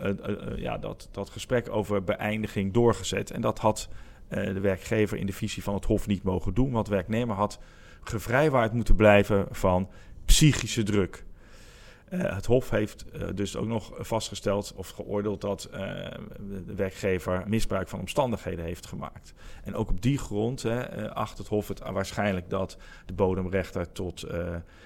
ja, 0.55 0.77
dat, 0.77 1.09
dat 1.11 1.29
gesprek 1.29 1.69
over 1.69 2.03
beëindiging 2.03 2.73
doorgezet. 2.73 3.31
En 3.31 3.41
dat 3.41 3.59
had 3.59 3.89
de 4.27 4.59
werkgever 4.59 5.17
in 5.17 5.25
de 5.25 5.33
visie 5.33 5.63
van 5.63 5.73
het 5.73 5.85
Hof 5.85 6.07
niet 6.07 6.23
mogen 6.23 6.53
doen. 6.53 6.71
Want 6.71 6.85
de 6.85 6.91
werknemer 6.91 7.35
had 7.35 7.59
gevrijwaard 8.03 8.73
moeten 8.73 8.95
blijven 8.95 9.47
van 9.51 9.89
psychische 10.25 10.83
druk. 10.83 11.25
Het 12.09 12.45
Hof 12.45 12.69
heeft 12.69 13.05
dus 13.35 13.55
ook 13.55 13.67
nog 13.67 13.91
vastgesteld 13.97 14.73
of 14.75 14.89
geoordeeld 14.89 15.41
dat 15.41 15.69
de 16.65 16.73
werkgever 16.75 17.43
misbruik 17.47 17.87
van 17.87 17.99
omstandigheden 17.99 18.65
heeft 18.65 18.85
gemaakt. 18.85 19.33
En 19.63 19.75
ook 19.75 19.89
op 19.89 20.01
die 20.01 20.17
grond 20.17 20.63
hè, 20.63 21.11
acht 21.13 21.37
het 21.37 21.47
Hof 21.47 21.67
het 21.67 21.79
waarschijnlijk 21.79 22.49
dat 22.49 22.77
de 23.05 23.13
bodemrechter 23.13 23.91
tot 23.91 24.25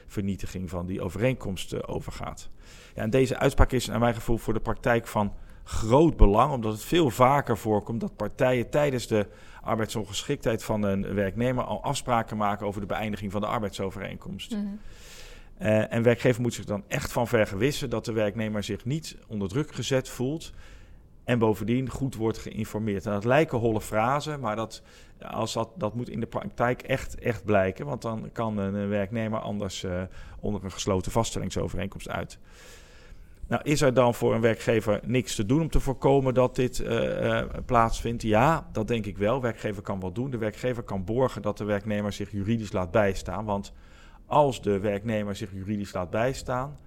vernietiging 0.08 0.70
van 0.70 0.86
die 0.86 1.02
overeenkomst 1.02 1.88
overgaat. 1.88 2.50
Ja, 2.96 3.02
en 3.02 3.10
deze 3.10 3.38
uitspraak 3.38 3.72
is 3.72 3.88
naar 3.88 4.00
mijn 4.00 4.14
gevoel 4.14 4.38
voor 4.38 4.54
de 4.54 4.60
praktijk 4.60 5.08
van 5.08 5.34
groot 5.64 6.18
belang, 6.18 6.54
omdat 6.54 6.74
het 6.74 6.84
veel 6.84 7.10
vaker 7.10 7.58
voorkomt 7.58 8.02
dat 8.02 8.16
partijen 8.16 8.70
tijdens 8.70 9.08
de 9.08 9.28
arbeidsongeschiktheid 9.62 10.64
van 10.64 10.84
een 10.84 11.14
werknemer 11.14 11.64
al 11.64 11.84
afspraken 11.84 12.38
maken 12.38 12.68
over 12.68 12.82
de 12.82 12.88
beëindiging 12.88 13.32
van 13.32 13.42
de 13.42 13.48
arbeidsovereenkomst. 13.48 14.52
Mhm. 14.52 14.66
Uh, 15.62 15.94
en 15.94 16.04
werkgever 16.04 16.42
moet 16.42 16.54
zich 16.54 16.66
dan 16.66 16.84
echt 16.88 17.12
van 17.12 17.28
vergewissen 17.28 17.90
dat 17.90 18.06
de 18.06 18.12
werknemer 18.12 18.64
zich 18.64 18.86
niet 18.86 19.18
onder 19.28 19.50
druk 19.50 19.74
gezet 19.74 20.10
voelt 20.10 20.54
en 21.24 21.40
bovendien 21.40 21.90
goed 21.90 22.16
wordt 22.16 22.38
geïnformeerd. 22.38 23.06
En 23.06 23.12
dat 23.12 23.26
lijken 23.26 23.58
holle 23.58 23.82
frasen, 23.82 24.40
maar 24.40 24.56
dat, 24.56 24.82
als 25.22 25.54
dat, 25.54 25.70
dat 25.76 25.96
moet 25.96 26.10
in 26.10 26.20
de 26.20 26.26
praktijk 26.26 26.82
echt, 26.82 27.20
echt 27.20 27.46
blijken, 27.46 27.86
want 27.86 28.02
dan 28.02 28.30
kan 28.32 28.58
een 28.58 28.90
werknemer 28.90 29.40
anders 29.40 29.84
uh, 29.84 30.02
onder 30.40 30.64
een 30.64 30.72
gesloten 30.72 31.12
vaststellingsovereenkomst 31.12 32.10
uit. 32.10 32.40
Nou, 33.54 33.66
is 33.66 33.82
er 33.82 33.94
dan 33.94 34.14
voor 34.14 34.34
een 34.34 34.42
werkgever 34.42 35.00
niks 35.06 35.36
te 35.36 35.46
doen 35.46 35.62
om 35.62 35.70
te 35.70 35.80
voorkomen 35.80 36.34
dat 36.34 36.56
dit 36.56 36.80
uh, 36.80 37.42
plaatsvindt? 37.66 38.22
Ja, 38.22 38.70
dat 38.72 38.88
denk 38.88 39.06
ik 39.06 39.18
wel. 39.18 39.36
De 39.36 39.42
werkgever 39.42 39.82
kan 39.82 40.00
wat 40.00 40.16
doen. 40.16 40.30
De 40.30 40.38
werkgever 40.38 40.84
kan 40.84 41.04
borgen 41.04 41.42
dat 41.42 41.58
de 41.58 41.64
werknemer 41.64 42.14
zich 42.14 42.32
juridisch 42.32 42.72
laat 42.72 42.92
bijstaan, 42.92 43.46
want 43.46 43.74
als 44.26 44.62
de 44.62 44.80
werknemer 44.80 45.36
zich 45.36 45.52
juridisch 45.52 45.94
laat 45.94 46.10
bijstaan 46.10 46.78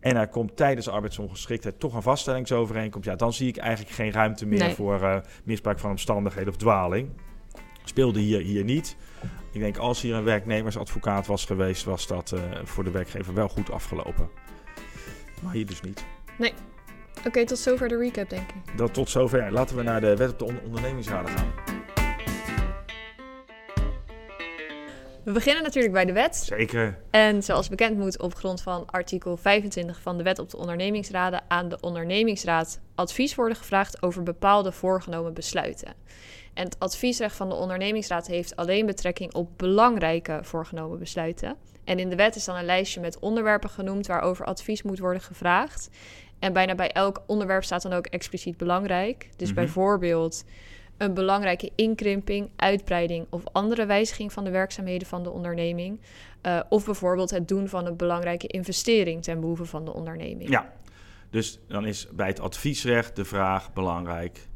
en 0.00 0.16
er 0.16 0.28
komt 0.28 0.56
tijdens 0.56 0.88
arbeidsongeschiktheid 0.88 1.80
toch 1.80 1.94
een 1.94 2.02
vaststellingsovereenkomst, 2.02 3.08
ja, 3.08 3.16
dan 3.16 3.32
zie 3.32 3.48
ik 3.48 3.56
eigenlijk 3.56 3.94
geen 3.94 4.12
ruimte 4.12 4.46
meer 4.46 4.58
Nee. 4.58 4.74
voor 4.74 5.00
uh, 5.00 5.16
misbruik 5.44 5.78
van 5.78 5.90
omstandigheden 5.90 6.48
of 6.48 6.56
dwaling. 6.56 7.08
Speelde 7.84 8.20
hier, 8.20 8.40
hier 8.40 8.64
niet. 8.64 8.96
Ik 9.52 9.60
denk 9.60 9.76
als 9.76 10.02
hier 10.02 10.14
een 10.14 10.24
werknemersadvocaat 10.24 11.26
was 11.26 11.44
geweest, 11.44 11.84
was 11.84 12.06
dat 12.06 12.32
uh, 12.34 12.40
voor 12.64 12.84
de 12.84 12.90
werkgever 12.90 13.34
wel 13.34 13.48
goed 13.48 13.70
afgelopen. 13.70 14.28
Maar 15.42 15.52
hier 15.52 15.66
dus 15.66 15.80
niet. 15.80 16.04
Oké, 17.26 17.46
tot 17.46 17.58
zover 17.58 17.88
de 17.88 17.96
recap, 17.96 18.30
denk 18.30 18.50
ik. 18.50 18.76
Dat 18.76 18.94
tot 18.94 19.10
zover. 19.10 19.52
Laten 19.52 19.76
we 19.76 19.82
naar 19.82 20.00
de 20.00 20.16
wet 20.16 20.30
op 20.30 20.38
de 20.38 20.44
on 20.44 20.60
ondernemingsraden 20.64 21.30
gaan. 21.30 21.71
We 25.24 25.32
beginnen 25.32 25.62
natuurlijk 25.62 25.94
bij 25.94 26.04
de 26.04 26.12
wet. 26.12 26.36
Zeker. 26.36 26.98
En 27.10 27.42
zoals 27.42 27.68
bekend 27.68 27.98
moet 27.98 28.20
op 28.20 28.34
grond 28.34 28.62
van 28.62 28.86
artikel 28.86 29.36
25 29.36 30.00
van 30.00 30.16
de 30.16 30.22
Wet 30.22 30.38
op 30.38 30.50
de 30.50 30.56
ondernemingsraden 30.56 31.42
aan 31.48 31.68
de 31.68 31.78
ondernemingsraad 31.80 32.80
advies 32.94 33.34
worden 33.34 33.56
gevraagd 33.56 34.02
over 34.02 34.22
bepaalde 34.22 34.72
voorgenomen 34.72 35.34
besluiten. 35.34 35.94
En 36.54 36.64
het 36.64 36.78
adviesrecht 36.78 37.36
van 37.36 37.48
de 37.48 37.54
ondernemingsraad 37.54 38.26
heeft 38.26 38.56
alleen 38.56 38.86
betrekking 38.86 39.34
op 39.34 39.50
belangrijke 39.56 40.40
voorgenomen 40.42 40.98
besluiten. 40.98 41.56
En 41.84 41.98
in 41.98 42.10
de 42.10 42.16
wet 42.16 42.36
is 42.36 42.44
dan 42.44 42.56
een 42.56 42.64
lijstje 42.64 43.00
met 43.00 43.18
onderwerpen 43.18 43.70
genoemd 43.70 44.06
waarover 44.06 44.44
advies 44.44 44.82
moet 44.82 44.98
worden 44.98 45.22
gevraagd. 45.22 45.88
En 46.38 46.52
bijna 46.52 46.74
bij 46.74 46.90
elk 46.92 47.22
onderwerp 47.26 47.64
staat 47.64 47.82
dan 47.82 47.92
ook 47.92 48.06
expliciet 48.06 48.56
belangrijk. 48.56 49.28
Dus 49.36 49.48
Mhm. 49.48 49.56
bijvoorbeeld 49.56 50.44
een 50.96 51.14
belangrijke 51.14 51.70
inkrimping, 51.74 52.50
uitbreiding 52.56 53.26
of 53.30 53.42
andere 53.52 53.86
wijziging 53.86 54.32
van 54.32 54.44
de 54.44 54.50
werkzaamheden 54.50 55.08
van 55.08 55.22
de 55.22 55.30
onderneming. 55.30 56.00
Uh, 56.46 56.60
of 56.68 56.84
bijvoorbeeld 56.84 57.30
het 57.30 57.48
doen 57.48 57.68
van 57.68 57.86
een 57.86 57.96
belangrijke 57.96 58.46
investering 58.46 59.22
ten 59.22 59.40
behoeve 59.40 59.64
van 59.64 59.84
de 59.84 59.92
onderneming. 59.92 60.50
Ja, 60.50 60.72
dus 61.30 61.58
dan 61.68 61.86
is 61.86 62.08
bij 62.12 62.26
het 62.26 62.40
adviesrecht 62.40 63.16
de 63.16 63.24
vraag 63.24 63.72
belangrijk: 63.72 64.48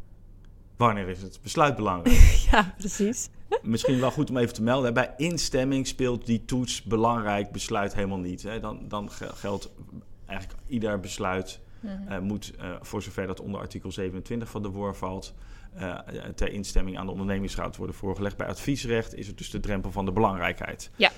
wanneer 0.77 1.09
is 1.09 1.23
het 1.23 1.39
besluit 1.43 1.77
belangrijk? 1.77 2.17
ja, 2.51 2.75
precies. 2.79 3.29
Misschien 3.63 4.01
wel 4.01 4.11
goed 4.11 4.31
om 4.31 4.37
even 4.37 4.55
te 4.55 4.63
melden. 4.63 4.95
Bij 4.95 5.15
instemming 5.17 5.87
speelt 5.87 6.27
die 6.27 6.45
toets 6.45 6.83
belangrijk 6.83 7.53
besluit 7.53 7.95
helemaal 7.95 8.19
niet. 8.19 8.43
Hè. 8.43 8.61
Dan, 8.61 8.85
dan 8.89 9.11
geldt 9.11 9.71
eigenlijk 10.27 10.61
ieder 10.67 11.01
besluit 11.01 11.61
mhm. 11.81 12.13
uh, 12.13 12.19
moet, 12.19 12.53
uh, 12.59 12.77
voor 12.81 13.03
zover 13.03 13.27
dat 13.27 13.41
onder 13.41 13.61
artikel 13.61 13.93
27 13.93 14.49
van 14.49 14.63
de 14.63 14.69
WOR 14.69 14.95
valt, 14.95 15.35
uh, 15.79 15.99
ter 16.35 16.53
instemming 16.53 16.99
aan 16.99 17.07
de 17.07 17.13
ondernemingsraad 17.13 17.77
worden 17.77 17.97
voorgelegd. 17.97 18.37
Bij 18.37 18.47
adviesrecht 18.47 19.15
is 19.15 19.27
het 19.27 19.39
dus 19.39 19.51
de 19.51 19.61
drempel 19.61 19.91
van 19.91 20.05
de 20.05 20.13
belangrijkheid. 20.13 20.91
Ja. 20.97 21.11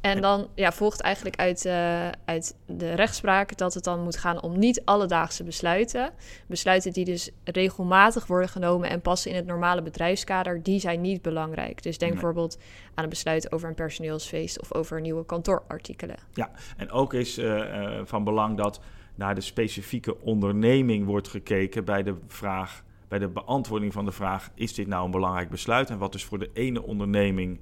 En 0.00 0.20
dan 0.20 0.48
ja, 0.54 0.72
volgt 0.72 1.00
eigenlijk 1.00 1.36
uit, 1.36 1.64
uh, 1.64 2.08
uit 2.24 2.56
de 2.66 2.94
rechtspraak 2.94 3.56
dat 3.56 3.74
het 3.74 3.84
dan 3.84 4.02
moet 4.02 4.16
gaan 4.16 4.42
om 4.42 4.58
niet 4.58 4.84
alledaagse 4.84 5.44
besluiten. 5.44 6.10
Besluiten 6.46 6.92
die 6.92 7.04
dus 7.04 7.30
regelmatig 7.44 8.26
worden 8.26 8.48
genomen 8.48 8.90
en 8.90 9.00
passen 9.00 9.30
in 9.30 9.36
het 9.36 9.46
normale 9.46 9.82
bedrijfskader, 9.82 10.62
die 10.62 10.80
zijn 10.80 11.00
niet 11.00 11.22
belangrijk. 11.22 11.82
Dus 11.82 11.98
denk 11.98 12.12
bijvoorbeeld 12.12 12.58
aan 12.94 13.04
een 13.04 13.10
besluit 13.10 13.52
over 13.52 13.68
een 13.68 13.74
personeelsfeest 13.74 14.60
of 14.60 14.74
over 14.74 15.00
nieuwe 15.00 15.26
kantoorartikelen. 15.26 16.16
Ja, 16.34 16.50
en 16.76 16.90
ook 16.90 17.14
is 17.14 17.38
uh, 17.38 18.00
van 18.04 18.24
belang 18.24 18.56
dat 18.56 18.80
naar 19.14 19.34
de 19.34 19.40
specifieke 19.40 20.20
onderneming 20.20 21.06
wordt 21.06 21.28
gekeken 21.28 21.84
bij 21.84 22.02
de 22.02 22.14
vraag, 22.28 22.84
bij 23.10 23.18
de 23.18 23.28
beantwoording 23.28 23.92
van 23.92 24.04
de 24.04 24.12
vraag: 24.12 24.50
is 24.54 24.74
dit 24.74 24.86
nou 24.86 25.04
een 25.04 25.10
belangrijk 25.10 25.50
besluit? 25.50 25.90
En 25.90 25.98
wat 25.98 26.12
dus 26.12 26.24
voor 26.24 26.38
de 26.38 26.50
ene 26.52 26.82
onderneming 26.82 27.60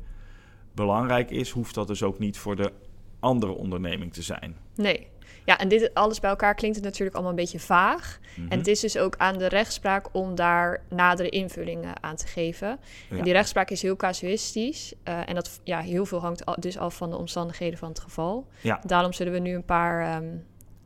belangrijk 0.72 1.30
is, 1.30 1.50
hoeft 1.50 1.74
dat 1.74 1.86
dus 1.86 2.02
ook 2.02 2.18
niet 2.18 2.38
voor 2.38 2.56
de 2.56 2.72
andere 3.20 3.52
onderneming 3.52 4.12
te 4.12 4.22
zijn. 4.22 4.56
Nee. 4.74 5.06
Ja, 5.44 5.58
en 5.58 5.68
dit 5.68 5.94
alles 5.94 6.20
bij 6.20 6.30
elkaar 6.30 6.54
klinkt 6.54 6.76
het 6.76 6.84
natuurlijk 6.84 7.14
allemaal 7.14 7.32
een 7.32 7.38
beetje 7.38 7.58
vaag. 7.58 8.18
En 8.48 8.58
het 8.58 8.66
is 8.66 8.80
dus 8.80 8.98
ook 8.98 9.16
aan 9.16 9.38
de 9.38 9.46
rechtspraak 9.46 10.08
om 10.12 10.34
daar 10.34 10.82
nadere 10.88 11.28
invullingen 11.28 12.02
aan 12.02 12.16
te 12.16 12.26
geven. 12.26 12.78
En 13.10 13.22
die 13.22 13.32
rechtspraak 13.32 13.70
is 13.70 13.82
heel 13.82 13.96
casuïstisch. 13.96 14.94
Uh, 15.04 15.28
en 15.28 15.34
dat, 15.34 15.60
ja, 15.64 15.80
heel 15.80 16.06
veel 16.06 16.20
hangt 16.20 16.44
dus 16.58 16.78
af 16.78 16.96
van 16.96 17.10
de 17.10 17.16
omstandigheden 17.16 17.78
van 17.78 17.88
het 17.88 18.00
geval. 18.00 18.46
Ja. 18.60 18.80
Daarom 18.86 19.12
zullen 19.12 19.32
we 19.32 19.38
nu 19.38 19.54
een 19.54 19.64
paar 19.64 20.14
ehm, 20.14 20.36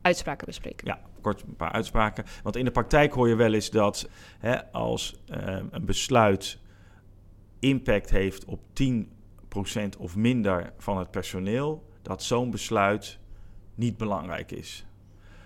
uitspraken 0.01 0.45
bespreken. 0.45 0.87
Ja, 0.87 0.99
kort 1.23 1.41
een 1.41 1.55
paar 1.55 1.71
uitspraken. 1.71 2.25
Want 2.43 2.55
in 2.55 2.65
de 2.65 2.71
praktijk 2.71 3.13
hoor 3.13 3.27
je 3.27 3.35
wel 3.35 3.53
eens 3.53 3.69
dat 3.69 4.09
hè, 4.39 4.71
als 4.71 5.15
uh, 5.27 5.57
een 5.71 5.85
besluit 5.85 6.59
impact 7.59 8.09
heeft 8.09 8.45
op 8.45 8.59
10% 8.83 9.97
of 9.97 10.15
minder 10.15 10.73
van 10.77 10.97
het 10.97 11.11
personeel, 11.11 11.89
dat 12.01 12.23
zo'n 12.23 12.51
besluit 12.51 13.19
niet 13.75 13.97
belangrijk 13.97 14.51
is. 14.51 14.85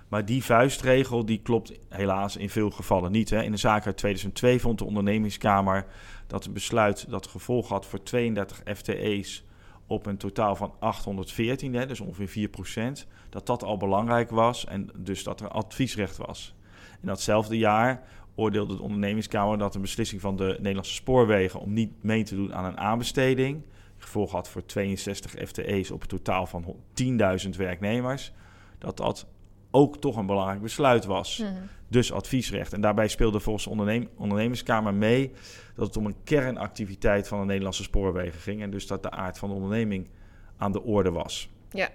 Maar 0.08 0.26
die 0.26 0.44
vuistregel 0.44 1.26
die 1.26 1.42
klopt 1.42 1.72
helaas 1.90 2.38
in 2.38 2.50
veel 2.50 2.70
gevallen 2.70 3.12
niet. 3.12 3.30
Hè. 3.30 3.44
In 3.44 3.52
de 3.52 3.58
zaak 3.58 3.86
uit 3.86 3.98
2002 3.98 4.60
vond 4.60 4.80
de 4.80 4.86
ondernemingskamer 4.86 5.86
dat 6.28 6.46
een 6.46 6.54
besluit 6.54 7.10
dat 7.10 7.28
gevolg 7.28 7.70
had 7.70 7.86
voor 7.86 8.04
32 8.04 8.62
FTE's 8.76 9.46
op 9.88 10.06
een 10.06 10.17
totaal 10.17 10.56
van 10.56 10.74
814, 10.79 11.74
hè, 11.74 11.86
dus 11.86 12.00
ongeveer 12.00 12.50
4%, 12.50 13.08
dat 13.29 13.46
dat 13.46 13.63
al 13.63 13.77
belangrijk 13.77 14.29
was 14.29 14.65
en 14.65 14.89
dus 14.96 15.24
dat 15.24 15.41
er 15.41 15.48
adviesrecht 15.48 16.17
was. 16.17 16.56
In 17.01 17.08
datzelfde 17.08 17.58
jaar 17.58 18.03
oordeelde 18.36 18.75
de 18.75 18.82
ondernemingskamer 18.82 19.58
dat 19.58 19.75
een 19.75 19.82
beslissing 19.82 20.22
van 20.22 20.36
de 20.36 20.56
Nederlandse 20.58 20.94
spoorwegen 20.94 21.60
om 21.60 21.74
niet 21.74 22.03
mee 22.03 22.24
te 22.24 22.36
doen 22.36 22.56
aan 22.56 22.65
een 22.65 22.77
aanbesteding 22.77 23.63
gevolg 23.98 24.32
had 24.32 24.50
voor 24.50 24.65
62 24.65 25.32
FTE's 25.48 25.91
op 25.91 26.01
een 26.01 26.08
totaal 26.08 26.46
van 26.46 26.75
10.000 27.03 27.50
werknemers, 27.58 28.32
dat 28.77 28.98
dat 28.98 29.27
ook 29.72 29.98
toch 29.98 30.16
een 30.16 30.26
belangrijk 30.26 30.62
besluit 30.62 31.06
was. 31.06 31.38
Mhm. 31.38 31.52
Dus 31.88 32.12
adviesrecht. 32.12 32.74
En 32.74 32.82
daarbij 32.82 33.08
speelde 33.08 33.40
volgens 33.40 33.64
de 33.64 33.70
ondernem 33.70 34.08
ondernemerskamer 34.18 34.94
mee 34.94 35.32
dat 35.76 35.88
het 35.88 35.98
om 35.98 36.06
een 36.06 36.24
kernactiviteit 36.24 37.28
van 37.28 37.40
de 37.40 37.46
Nederlandse 37.46 37.84
spoorwegen 37.84 38.40
ging. 38.40 38.62
En 38.62 38.70
dus 38.70 38.88
dat 38.88 39.04
de 39.04 39.12
aard 39.12 39.38
van 39.38 39.50
de 39.50 39.56
onderneming 39.56 40.10
aan 40.58 40.72
de 40.72 40.84
orde 40.84 41.12
was. 41.12 41.50
Ja. 41.72 41.90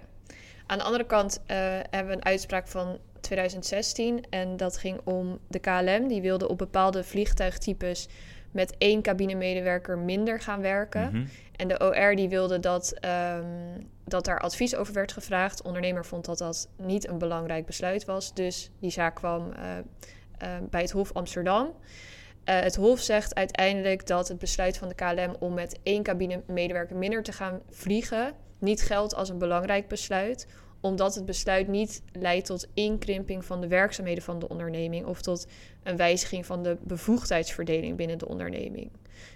Aan 0.65 0.77
de 0.77 0.83
andere 0.83 1.05
kant 1.05 1.41
uh, 1.41 1.57
hebben 1.89 2.07
we 2.07 2.13
een 2.13 2.25
uitspraak 2.25 2.67
van 2.67 2.97
2016. 3.19 4.23
En 4.29 4.57
dat 4.57 4.77
ging 4.77 4.99
om 5.03 5.39
de 5.47 5.59
KLM. 5.59 6.07
Die 6.07 6.21
wilde 6.21 6.47
op 6.47 6.57
bepaalde 6.57 7.03
vliegtuigtypes 7.03 8.07
met 8.51 8.75
één 8.77 9.01
cabinemedewerker 9.01 9.97
minder 9.97 10.39
gaan 10.39 10.61
werken. 10.61 11.09
Mhm. 11.11 11.25
En 11.55 11.67
de 11.67 11.79
OR 11.79 12.15
die 12.15 12.29
wilde 12.29 12.59
dat, 12.59 12.93
um, 13.05 13.89
dat 14.05 14.25
daar 14.25 14.39
advies 14.39 14.75
over 14.75 14.93
werd 14.93 15.11
gevraagd. 15.11 15.57
De 15.57 15.63
ondernemer 15.63 16.05
vond 16.05 16.25
dat 16.25 16.37
dat 16.37 16.69
niet 16.77 17.07
een 17.07 17.17
belangrijk 17.17 17.65
besluit 17.65 18.05
was. 18.05 18.33
Dus 18.33 18.71
die 18.79 18.91
zaak 18.91 19.15
kwam 19.15 19.49
uh, 19.49 19.77
uh, 20.43 20.57
bij 20.69 20.81
het 20.81 20.91
Hof 20.91 21.13
Amsterdam. 21.13 21.65
Uh, 21.65 22.59
het 22.59 22.75
Hof 22.75 22.99
zegt 22.99 23.35
uiteindelijk 23.35 24.07
dat 24.07 24.27
het 24.27 24.39
besluit 24.39 24.77
van 24.77 24.87
de 24.87 24.95
KLM 24.95 25.35
om 25.39 25.53
met 25.53 25.79
één 25.83 26.03
cabinemedewerker 26.03 26.95
minder 26.95 27.23
te 27.23 27.31
gaan 27.31 27.61
vliegen 27.69 28.33
niet 28.63 28.81
geldt 28.81 29.15
als 29.15 29.29
een 29.29 29.37
belangrijk 29.37 29.87
besluit, 29.87 30.47
omdat 30.83 31.15
het 31.15 31.25
besluit 31.25 31.67
niet 31.67 32.01
leidt 32.11 32.45
tot 32.45 32.67
inkrimping 32.73 33.45
van 33.45 33.61
de 33.61 33.67
werkzaamheden 33.67 34.23
van 34.23 34.39
de 34.39 34.49
onderneming 34.49 35.05
of 35.05 35.21
tot 35.21 35.47
een 35.83 35.97
wijziging 35.97 36.45
van 36.45 36.63
de 36.63 36.77
bevoegdheidsverdeling 36.81 37.97
binnen 37.97 38.17
de 38.17 38.27
onderneming. 38.27 38.91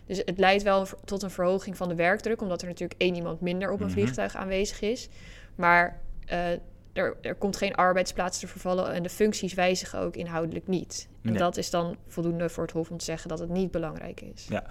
Dus 0.06 0.18
het 0.18 0.38
leidt 0.38 0.64
wel 0.64 0.88
tot 1.06 1.24
een 1.24 1.30
verhoging 1.30 1.78
van 1.78 1.90
de 1.90 1.96
werkdruk, 1.96 2.42
omdat 2.42 2.62
er 2.62 2.68
natuurlijk 2.68 3.02
één 3.02 3.16
iemand 3.16 3.42
minder 3.42 3.72
op 3.72 3.80
een 3.80 3.86
mhm. 3.86 3.96
vliegtuig 3.96 4.36
aanwezig 4.36 4.82
is. 4.82 5.10
Maar 5.56 6.02
uh, 6.32 6.52
er, 6.94 7.18
er, 7.22 7.36
komt 7.36 7.58
geen 7.58 7.76
arbeidsplaats 7.76 8.40
te 8.40 8.48
vervallen 8.48 8.94
en 8.94 9.04
de 9.04 9.10
functies 9.10 9.54
wijzigen 9.54 10.00
ook 10.00 10.16
inhoudelijk 10.16 10.68
niet. 10.68 11.08
En 11.24 11.34
dat 11.34 11.58
is 11.58 11.70
dan 11.70 11.98
voldoende 12.08 12.50
voor 12.50 12.64
het 12.64 12.72
Hof 12.72 12.90
om 12.90 12.98
te 12.98 13.06
zeggen 13.06 13.30
dat 13.30 13.40
het 13.40 13.50
niet 13.50 13.72
belangrijk 13.72 14.22
is. 14.22 14.48
Ja. 14.50 14.64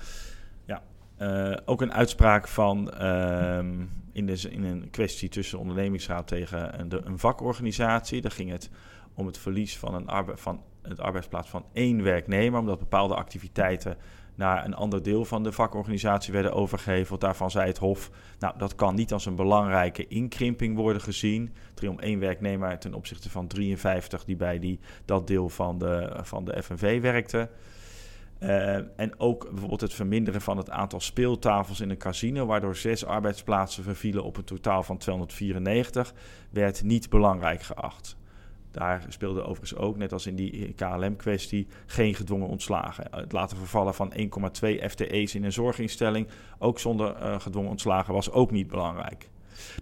Uh, 1.19 1.57
ook 1.65 1.81
een 1.81 1.93
uitspraak 1.93 2.49
van 2.49 2.93
uh, 3.01 3.59
in, 4.13 4.27
de, 4.27 4.51
in 4.51 4.65
een 4.65 4.91
kwestie 4.91 5.29
tussen 5.29 5.59
ondernemingsraad 5.59 6.27
tegen 6.27 6.81
een, 6.81 7.07
een 7.07 7.19
vakorganisatie. 7.19 8.21
Daar 8.21 8.31
ging 8.31 8.51
het 8.51 8.71
om 9.15 9.27
het 9.27 9.39
verlies 9.39 9.79
van, 9.79 9.95
een 9.95 10.09
arbe 10.09 10.37
van 10.37 10.63
het 10.83 11.01
arbeidsplaats 11.01 11.49
van 11.49 11.65
één 11.73 12.03
werknemer, 12.03 12.61
omdat 12.61 12.79
bepaalde 12.79 13.15
activiteiten 13.15 13.97
naar 14.35 14.65
een 14.65 14.75
ander 14.75 15.03
deel 15.03 15.25
van 15.25 15.43
de 15.43 15.53
vakorganisatie 15.53 16.33
werden 16.33 16.53
overgeheveld. 16.53 17.21
Daarvan 17.21 17.51
zei 17.51 17.67
het 17.67 17.79
Hof, 17.79 18.11
nou 18.39 18.59
dat 18.59 18.75
kan 18.75 18.95
niet 18.95 19.13
als 19.13 19.27
een 19.27 19.37
belangrijke 19.37 20.07
inkrimping 20.07 20.77
worden 20.77 21.03
gezien. 21.03 21.55
Het 21.71 21.81
ging 21.81 21.93
om 21.93 22.01
één 22.01 22.19
werknemer 22.19 22.79
ten 22.79 22.95
opzichte 22.95 23.31
van 23.31 23.47
53 23.47 24.25
die 24.25 24.37
bij 24.37 24.59
die, 24.59 24.81
dat 25.05 25.27
deel 25.27 25.49
van 25.49 25.79
de, 25.79 26.19
van 26.23 26.45
de 26.45 26.63
FNV 26.63 27.01
werkte. 27.01 27.49
Uh, 28.41 28.75
en 28.75 29.13
ook 29.19 29.49
bijvoorbeeld 29.51 29.81
het 29.81 29.95
verminderen 29.95 30.41
van 30.41 30.57
het 30.57 30.71
aantal 30.71 31.01
speeltafels 31.01 31.81
in 31.81 31.91
een 31.91 31.97
casino, 31.97 32.47
waardoor 32.47 32.77
zes 32.77 33.05
arbeidsplaatsen 33.05 33.83
vervielen 33.83 34.25
op 34.25 34.37
een 34.37 34.45
totaal 34.45 34.83
van 34.83 34.99
294, 34.99 36.15
werd 36.51 36.83
niet 36.83 37.11
belangrijk 37.11 37.63
geacht. 37.63 38.17
Daar 38.71 39.05
speelde 39.09 39.43
overigens 39.43 39.75
ook, 39.75 39.97
net 39.97 40.13
als 40.13 40.27
in 40.27 40.37
die 40.37 40.73
KLM-kwestie, 40.73 41.67
geen 41.87 42.15
gedwongen 42.15 42.49
ontslagen. 42.49 43.07
Het 43.11 43.33
laten 43.33 43.57
vervallen 43.57 43.95
van 43.95 44.13
1,2 44.13 44.19
FTE's 44.89 45.35
in 45.35 45.45
een 45.45 45.53
zorginstelling, 45.53 46.29
ook 46.59 46.79
zonder 46.79 47.17
uh, 47.23 47.41
gedwongen 47.41 47.71
ontslagen, 47.71 48.15
was 48.15 48.31
ook 48.31 48.51
niet 48.51 48.69
belangrijk. 48.69 49.29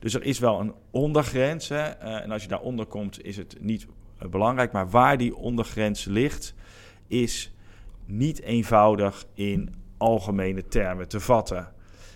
Dus 0.01 0.15
er 0.15 0.23
is 0.23 0.39
wel 0.39 0.61
een 0.61 0.75
ondergrens. 0.91 1.69
Hè, 1.69 1.83
en 1.89 2.31
als 2.31 2.43
je 2.43 2.49
daaronder 2.49 2.87
komt, 2.87 3.25
is 3.25 3.37
het 3.37 3.57
niet 3.61 3.87
belangrijk. 4.31 4.73
Maar 4.73 4.91
waar 4.91 5.17
die 5.17 5.37
ondergrens 5.37 6.05
ligt, 6.05 6.55
is 7.07 7.54
niet 8.07 8.43
eenvoudig 8.43 9.27
in 9.35 9.75
algemene 9.97 10.69
termen 10.69 11.09
te 11.09 11.21
vatten. 11.21 11.73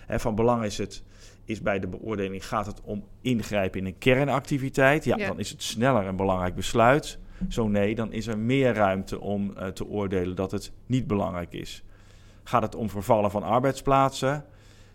Hè, 0.06 0.20
van 0.20 0.34
belang 0.34 0.64
is 0.64 0.78
het 0.78 1.02
is 1.44 1.62
bij 1.62 1.78
de 1.78 1.88
beoordeling 1.88 2.46
gaat 2.46 2.66
het 2.66 2.80
om 2.82 3.04
ingrijpen 3.20 3.80
in 3.80 3.86
een 3.86 3.98
kernactiviteit. 3.98 5.04
Ja, 5.04 5.16
dan 5.16 5.38
is 5.38 5.50
het 5.50 5.62
sneller 5.62 6.06
een 6.06 6.16
belangrijk 6.16 6.54
besluit. 6.54 7.18
Zo 7.48 7.68
nee, 7.68 7.94
dan 7.94 8.12
is 8.12 8.26
er 8.26 8.38
meer 8.38 8.74
ruimte 8.74 9.20
om 9.20 9.50
uh, 9.56 9.66
te 9.66 9.86
oordelen 9.86 10.36
dat 10.36 10.50
het 10.50 10.72
niet 10.86 11.06
belangrijk 11.06 11.52
is. 11.52 11.82
Gaat 12.42 12.62
het 12.62 12.74
om 12.74 12.90
vervallen 12.90 13.30
van 13.30 13.42
arbeidsplaatsen? 13.42 14.44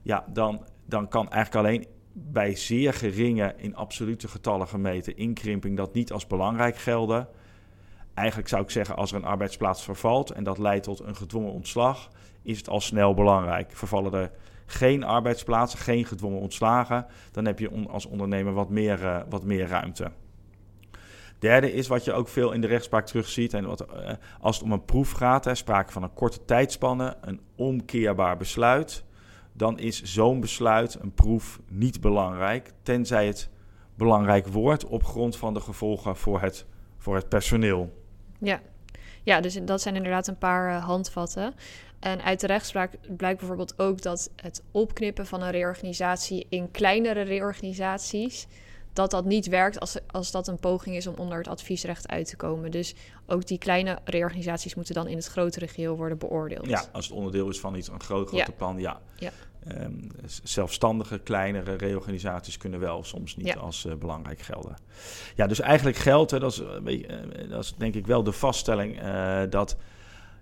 Ja, 0.02 0.26
dan, 0.34 0.66
dan 0.86 1.08
kan 1.08 1.30
eigenlijk 1.30 1.66
alleen 1.66 1.88
bij 2.14 2.56
zeer 2.56 2.94
geringe, 2.94 3.54
in 3.58 3.76
absolute 3.76 4.28
getallen 4.28 4.68
gemeten 4.68 5.18
inkrimping 5.18 5.78
dat 5.78 5.94
niet 5.94 6.12
als 6.12 6.28
belangrijk 6.28 6.78
gelden. 6.78 7.28
Eigenlijk 8.14 8.50
zou 8.50 8.64
ik 8.64 8.70
zeggen, 8.70 8.96
als 8.96 9.12
er 9.12 9.18
een 9.18 9.26
arbeidsplaats 9.26 9.84
vervalt 9.84 10.32
en 10.32 10.44
dat 10.44 10.58
leidt 10.58 10.84
tot 10.84 11.00
een 11.00 11.16
gedwongen 11.16 11.52
ontslag, 11.52 12.10
is 12.42 12.58
het 12.58 12.70
al 12.70 12.82
snel 12.82 13.14
belangrijk. 13.14 13.72
Vervallen 13.72 14.14
er 14.14 14.32
geen 14.66 15.04
arbeidsplaatsen, 15.04 15.80
geen 15.80 16.06
gedwongen 16.06 16.40
ontslagen, 16.40 17.06
dan 17.32 17.46
heb 17.46 17.60
je 17.60 17.88
als 17.90 18.06
ondernemer 18.06 18.54
wat 18.54 18.70
meer, 18.70 19.02
uh, 19.02 19.22
wat 19.30 19.44
meer 19.44 19.68
ruimte. 19.68 20.12
Derde 21.44 21.74
is 21.74 21.88
wat 21.88 22.04
je 22.04 22.14
ook 22.14 22.28
veel 22.28 22.52
in 22.52 22.62
de 22.62 22.68
rechtspraak 22.68 23.06
terugziet. 23.06 23.54
En 23.54 23.66
wat, 23.66 23.82
eh, 23.82 24.14
als 24.40 24.56
het 24.56 24.66
om 24.66 24.72
een 24.72 24.86
proef 24.86 25.12
gaat, 25.12 25.46
hè, 25.46 25.56
sprake 25.56 25.92
van 25.92 26.04
een 26.04 26.14
korte 26.14 26.46
tijdspanne, 26.46 27.18
een 27.22 27.42
omkeerbaar 27.56 28.38
besluit. 28.38 29.04
Dan 29.54 29.80
is 29.80 30.02
zo'n 30.02 30.40
besluit, 30.40 30.98
een 31.02 31.14
proef, 31.14 31.60
niet 31.68 32.02
belangrijk. 32.02 32.72
Tenzij 32.84 33.28
het 33.28 33.50
belangrijk 33.96 34.48
wordt 34.48 34.86
op 34.86 35.04
grond 35.04 35.38
van 35.38 35.54
de 35.54 35.60
gevolgen 35.60 36.16
voor 36.16 36.42
het, 36.42 36.66
voor 36.98 37.16
het 37.16 37.30
personeel. 37.30 38.03
Ja. 38.44 38.62
ja, 39.24 39.42
dus 39.42 39.60
dat 39.66 39.82
zijn 39.82 39.96
inderdaad 39.96 40.28
een 40.28 40.38
paar 40.38 40.70
uh, 40.70 40.86
handvatten. 40.86 41.54
En 42.00 42.24
uit 42.24 42.40
de 42.40 42.48
rechtspraak 42.48 42.92
blijkt 43.18 43.40
bijvoorbeeld 43.40 43.80
ook 43.80 44.02
dat 44.02 44.30
het 44.36 44.64
opknippen 44.72 45.26
van 45.26 45.42
een 45.42 45.52
reorganisatie 45.52 46.46
in 46.50 46.72
kleinere 46.72 47.22
reorganisaties 47.22 48.48
dat 48.94 49.12
dat 49.12 49.26
niet 49.26 49.48
werkt 49.48 49.80
als, 49.80 49.98
als 50.08 50.32
dat 50.32 50.48
een 50.48 50.60
poging 50.60 50.96
is 50.96 51.08
om 51.08 51.16
onder 51.18 51.38
het 51.38 51.48
adviesrecht 51.48 52.08
uit 52.08 52.28
te 52.28 52.36
komen. 52.36 52.72
Dus 52.72 52.96
ook 53.26 53.48
die 53.48 53.58
kleine 53.58 54.00
reorganisaties 54.04 54.76
moeten 54.76 54.94
dan 54.94 55.08
in 55.08 55.16
het 55.16 55.26
grotere 55.26 55.68
geheel 55.68 55.96
worden 55.96 56.18
beoordeeld. 56.18 56.68
Ja, 56.68 56.86
als 56.92 57.06
het 57.06 57.16
onderdeel 57.16 57.50
is 57.50 57.60
van 57.60 57.76
iets, 57.76 57.88
een 57.88 58.02
groot, 58.02 58.28
grote 58.28 58.52
ja. 58.52 58.58
plan, 58.58 58.80
ja. 58.80 59.02
ja. 59.18 59.32
Um, 59.72 60.08
zelfstandige, 60.44 61.20
kleinere 61.20 61.74
reorganisaties 61.74 62.58
kunnen 62.58 62.80
wel 62.80 63.04
soms 63.04 63.36
niet 63.36 63.58
als 63.58 63.86
uh, 63.86 63.94
belangrijk 63.96 64.42
gelden. 64.42 64.76
Ja, 65.36 65.48
dus 65.48 65.60
eigenlijk 65.60 65.98
geldt, 65.98 66.32
hè, 66.32 66.40
dat, 66.40 66.52
is, 66.52 66.62
uh, 66.62 67.50
dat 67.50 67.64
is 67.64 67.74
denk 67.78 67.96
ik 67.96 68.08
wel 68.08 68.24
de 68.24 68.32
vaststelling, 68.32 69.04
uh, 69.04 69.42
dat 69.50 69.78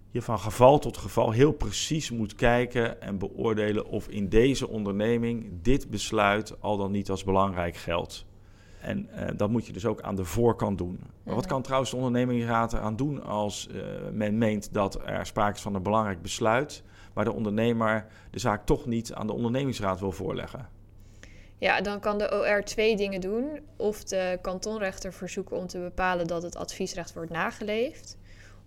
je 0.10 0.22
van 0.22 0.40
geval 0.40 0.80
tot 0.80 0.98
geval 0.98 1.32
heel 1.32 1.52
precies 1.52 2.12
moet 2.12 2.36
kijken 2.36 3.02
en 3.02 3.18
beoordelen 3.18 3.86
of 3.86 4.08
in 4.08 4.30
deze 4.30 4.68
onderneming 4.68 5.50
dit 5.62 5.90
besluit 5.90 6.62
al 6.62 6.78
dan 6.78 6.92
niet 6.92 7.10
als 7.10 7.24
belangrijk 7.24 7.76
geldt. 7.76 8.26
En 8.80 9.10
uh, 9.16 9.28
dat 9.36 9.50
moet 9.50 9.66
je 9.66 9.74
dus 9.74 9.86
ook 9.86 10.02
aan 10.02 10.16
de 10.16 10.26
voorkant 10.26 10.78
doen. 10.78 11.00
Maar 11.24 11.36
wat 11.36 11.46
kan 11.46 11.62
trouwens 11.62 11.92
de 11.92 11.98
ondernemingsraad 11.98 12.74
eraan 12.74 12.96
doen 12.96 13.24
als 13.24 13.70
men 14.12 14.38
meent 14.38 14.74
dat 14.74 15.02
er 15.06 15.26
sprake 15.26 15.56
is 15.56 15.62
van 15.62 15.76
een 15.76 15.84
belangrijk 15.84 16.22
besluit, 16.22 16.84
maar 17.14 17.26
de 17.26 17.34
ondernemer 17.34 18.06
de 18.32 18.40
zaak 18.40 18.66
toch 18.66 18.86
niet 18.86 19.14
aan 19.14 19.28
de 19.28 19.34
ondernemingsraad 19.34 20.00
wil 20.00 20.12
voorleggen? 20.12 20.70
Ja, 21.62 21.82
dan 21.82 22.00
kan 22.00 22.18
de 22.18 22.32
OR 22.34 22.64
twee 22.64 22.96
dingen 22.96 23.22
doen. 23.22 23.60
Of 23.76 24.04
de 24.04 24.40
kantonrechter 24.42 25.14
verzoeken 25.14 25.58
om 25.58 25.68
te 25.68 25.80
bepalen 25.80 26.28
dat 26.28 26.44
het 26.44 26.56
adviesrecht 26.56 27.14
wordt 27.14 27.32
nageleefd. 27.32 28.18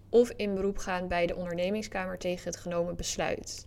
Of 0.08 0.30
in 0.36 0.54
beroep 0.54 0.78
gaan 0.78 1.08
bij 1.08 1.26
de 1.26 1.36
ondernemingskamer 1.36 2.18
tegen 2.18 2.44
het 2.44 2.56
genomen 2.56 2.96
besluit. 2.96 3.66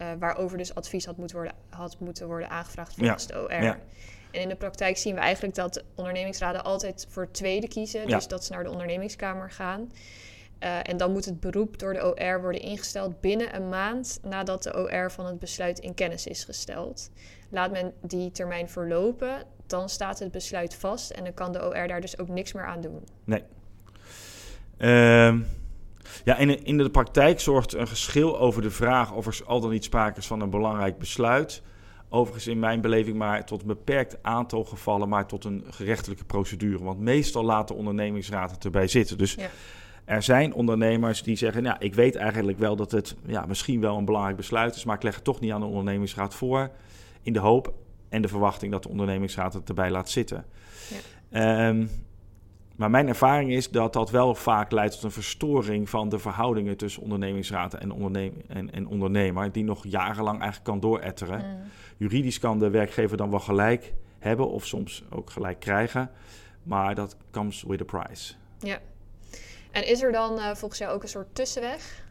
Uh, 0.00 0.06
waarover 0.18 0.58
dus 0.58 0.74
advies 0.74 1.06
had, 1.06 1.16
moet 1.16 1.32
worden, 1.32 1.52
had 1.68 1.96
moeten 1.98 2.26
worden 2.26 2.50
aangevraagd 2.50 2.94
volgens 2.94 3.26
ja. 3.26 3.34
de 3.34 3.42
OR. 3.42 3.62
Ja. 3.62 3.78
En 4.30 4.40
in 4.40 4.48
de 4.48 4.56
praktijk 4.56 4.96
zien 4.96 5.14
we 5.14 5.20
eigenlijk 5.20 5.54
dat 5.54 5.84
ondernemingsraden 5.94 6.64
altijd 6.64 7.06
voor 7.08 7.22
het 7.22 7.34
tweede 7.34 7.68
kiezen. 7.68 8.06
Dus 8.06 8.28
dat 8.28 8.44
ze 8.44 8.52
naar 8.52 8.64
de 8.64 8.70
ondernemingskamer 8.70 9.50
gaan. 9.50 9.90
Uh, 10.64 10.78
en 10.82 10.96
dan 10.96 11.12
moet 11.12 11.24
het 11.24 11.40
beroep 11.40 11.78
door 11.78 11.92
de 11.92 12.16
OR 12.16 12.40
worden 12.40 12.60
ingesteld 12.60 13.20
binnen 13.20 13.54
een 13.56 13.68
maand 13.68 14.18
nadat 14.22 14.62
de 14.62 14.76
OR 14.76 15.10
van 15.10 15.26
het 15.26 15.38
besluit 15.38 15.78
in 15.78 15.94
kennis 15.94 16.26
is 16.26 16.44
gesteld. 16.44 17.10
Laat 17.50 17.72
men 17.72 17.92
die 18.00 18.30
termijn 18.30 18.68
verlopen, 18.68 19.42
dan 19.66 19.88
staat 19.88 20.18
het 20.18 20.30
besluit 20.30 20.74
vast 20.74 21.10
en 21.10 21.24
dan 21.24 21.34
kan 21.34 21.52
de 21.52 21.64
OR 21.64 21.88
daar 21.88 22.00
dus 22.00 22.18
ook 22.18 22.28
niks 22.28 22.52
meer 22.52 22.66
aan 22.66 22.80
doen. 22.80 23.00
Nee. 23.24 23.42
Uh, 24.78 25.40
ja, 26.24 26.36
in, 26.36 26.64
in 26.64 26.78
de 26.78 26.90
praktijk 26.90 27.40
zorgt 27.40 27.74
een 27.74 27.88
geschil 27.88 28.38
over 28.38 28.62
de 28.62 28.70
vraag 28.70 29.12
of 29.12 29.26
er 29.26 29.40
al 29.46 29.60
dan 29.60 29.70
niet 29.70 29.84
sprake 29.84 30.18
is 30.18 30.26
van 30.26 30.40
een 30.40 30.50
belangrijk 30.50 30.98
besluit 30.98 31.62
Overigens 32.14 32.46
in 32.46 32.58
mijn 32.58 32.80
beleving 32.80 33.16
maar 33.16 33.44
tot 33.44 33.60
een 33.60 33.66
beperkt 33.66 34.22
aantal 34.22 34.64
gevallen, 34.64 35.08
maar 35.08 35.26
tot 35.26 35.44
een 35.44 35.64
gerechtelijke 35.70 36.24
procedure. 36.24 36.84
Want 36.84 36.98
meestal 36.98 37.44
laat 37.44 37.68
de 37.68 37.74
ondernemingsraad 37.74 38.50
het 38.50 38.64
erbij 38.64 38.86
zitten. 38.86 39.18
Dus 39.18 39.34
ja. 39.34 39.50
Er 40.04 40.22
zijn 40.22 40.54
ondernemers 40.54 41.22
die 41.22 41.36
zeggen, 41.36 41.62
nou, 41.62 41.76
ik 41.78 41.94
weet 41.94 42.16
eigenlijk 42.16 42.58
wel 42.58 42.76
dat 42.76 42.90
het 42.90 43.16
ja, 43.26 43.46
misschien 43.46 43.80
wel 43.80 43.96
een 43.96 44.04
belangrijk 44.04 44.36
besluit 44.36 44.74
is, 44.74 44.84
maar 44.84 44.96
ik 44.96 45.02
leg 45.02 45.14
het 45.14 45.24
toch 45.24 45.40
niet 45.40 45.52
aan 45.52 45.60
de 45.60 45.66
ondernemingsraad 45.66 46.34
voor. 46.34 46.70
In 47.22 47.32
de 47.32 47.38
hoop 47.38 47.74
en 48.08 48.22
de 48.22 48.28
verwachting 48.28 48.72
dat 48.72 48.82
de 48.82 48.88
ondernemingsraad 48.88 49.54
het 49.54 49.68
erbij 49.68 49.90
laat 49.90 50.10
zitten. 50.10 50.44
Ja. 51.30 51.68
Um, 51.68 51.90
maar 52.76 52.90
mijn 52.90 53.08
ervaring 53.08 53.52
is 53.52 53.70
dat 53.70 53.92
dat 53.92 54.10
wel 54.10 54.34
vaak 54.34 54.70
leidt 54.70 54.92
tot 54.92 55.02
een 55.02 55.10
verstoring 55.10 55.88
van 55.88 56.08
de 56.08 56.18
verhoudingen 56.18 56.76
tussen 56.76 57.02
ondernemingsraad 57.02 57.74
en, 57.74 57.90
onderneem 57.90 58.34
en, 58.48 58.72
en 58.72 58.86
ondernemer, 58.86 59.52
die 59.52 59.64
nog 59.64 59.84
jarenlang 59.86 60.40
eigenlijk 60.40 60.64
kan 60.64 60.80
dooretteren. 60.80 61.38
Mm. 61.38 61.62
Juridisch 61.96 62.38
kan 62.38 62.58
de 62.58 62.70
werkgever 62.70 63.16
dan 63.16 63.30
wel 63.30 63.40
gelijk 63.40 63.94
hebben 64.18 64.50
of 64.50 64.66
soms 64.66 65.04
ook 65.10 65.30
gelijk 65.30 65.60
krijgen, 65.60 66.10
maar 66.62 66.94
dat 66.94 67.16
comes 67.30 67.62
with 67.62 67.80
a 67.80 67.84
price. 67.84 68.34
Ja. 68.58 68.78
En 69.74 69.86
is 69.86 70.02
er 70.02 70.12
dan 70.12 70.38
uh, 70.38 70.54
volgens 70.54 70.80
jou 70.80 70.94
ook 70.94 71.02
een 71.02 71.08
soort 71.08 71.34
tussenweg? 71.34 72.02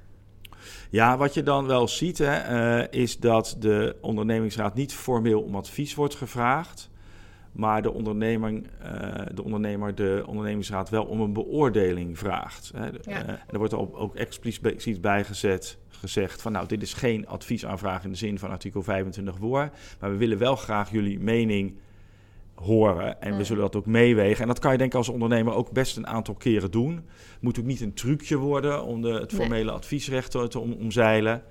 Ja, 0.89 1.17
wat 1.17 1.33
je 1.33 1.43
dan 1.43 1.67
wel 1.67 1.87
ziet, 1.87 2.17
hè, 2.17 2.79
uh, 2.81 2.87
is 2.89 3.17
dat 3.17 3.55
de 3.59 3.95
ondernemingsraad 4.01 4.75
niet 4.75 4.93
formeel 4.93 5.41
om 5.41 5.55
advies 5.55 5.95
wordt 5.95 6.15
gevraagd 6.15 6.91
maar 7.53 7.81
de, 7.81 7.91
ondernemer, 7.91 8.51
uh, 8.51 8.61
de 9.33 9.43
ondernemer 9.43 9.95
de 9.95 10.23
ondernemingsraad 10.27 10.89
wel 10.89 11.03
om 11.03 11.21
een 11.21 11.33
beoordeling 11.33 12.17
vraagt. 12.17 12.71
Hè. 12.75 12.85
Ja. 12.85 13.23
Uh, 13.23 13.29
er 13.47 13.57
wordt 13.57 13.73
ook, 13.73 13.97
ook 13.97 14.15
expliciet 14.15 15.01
bijgezet 15.01 15.77
gezegd 15.89 16.41
van 16.41 16.51
nou, 16.51 16.67
dit 16.67 16.81
is 16.81 16.93
geen 16.93 17.27
adviesaanvraag 17.27 18.03
in 18.03 18.09
de 18.09 18.17
zin 18.17 18.39
van 18.39 18.49
artikel 18.49 18.83
25 18.83 19.37
woord, 19.37 19.73
maar 19.99 20.11
we 20.11 20.17
willen 20.17 20.37
wel 20.37 20.55
graag 20.55 20.91
jullie 20.91 21.19
mening 21.19 21.77
horen 22.63 23.21
en 23.21 23.37
we 23.37 23.43
zullen 23.43 23.61
dat 23.61 23.75
ook 23.75 23.85
meewegen. 23.85 24.41
En 24.41 24.47
dat 24.47 24.59
kan 24.59 24.71
je 24.71 24.77
denk 24.77 24.91
ik 24.91 24.97
als 24.97 25.09
ondernemer 25.09 25.53
ook 25.53 25.71
best 25.71 25.97
een 25.97 26.07
aantal 26.07 26.33
keren 26.33 26.71
doen. 26.71 27.05
Moet 27.39 27.59
ook 27.59 27.65
niet 27.65 27.81
een 27.81 27.93
trucje 27.93 28.37
worden 28.37 28.83
om 28.83 29.01
de, 29.01 29.11
het 29.11 29.33
formele 29.33 29.63
nee. 29.63 29.73
adviesrecht 29.73 30.31
te, 30.31 30.47
te 30.47 30.59
om, 30.59 30.71
omzeilen. 30.71 31.43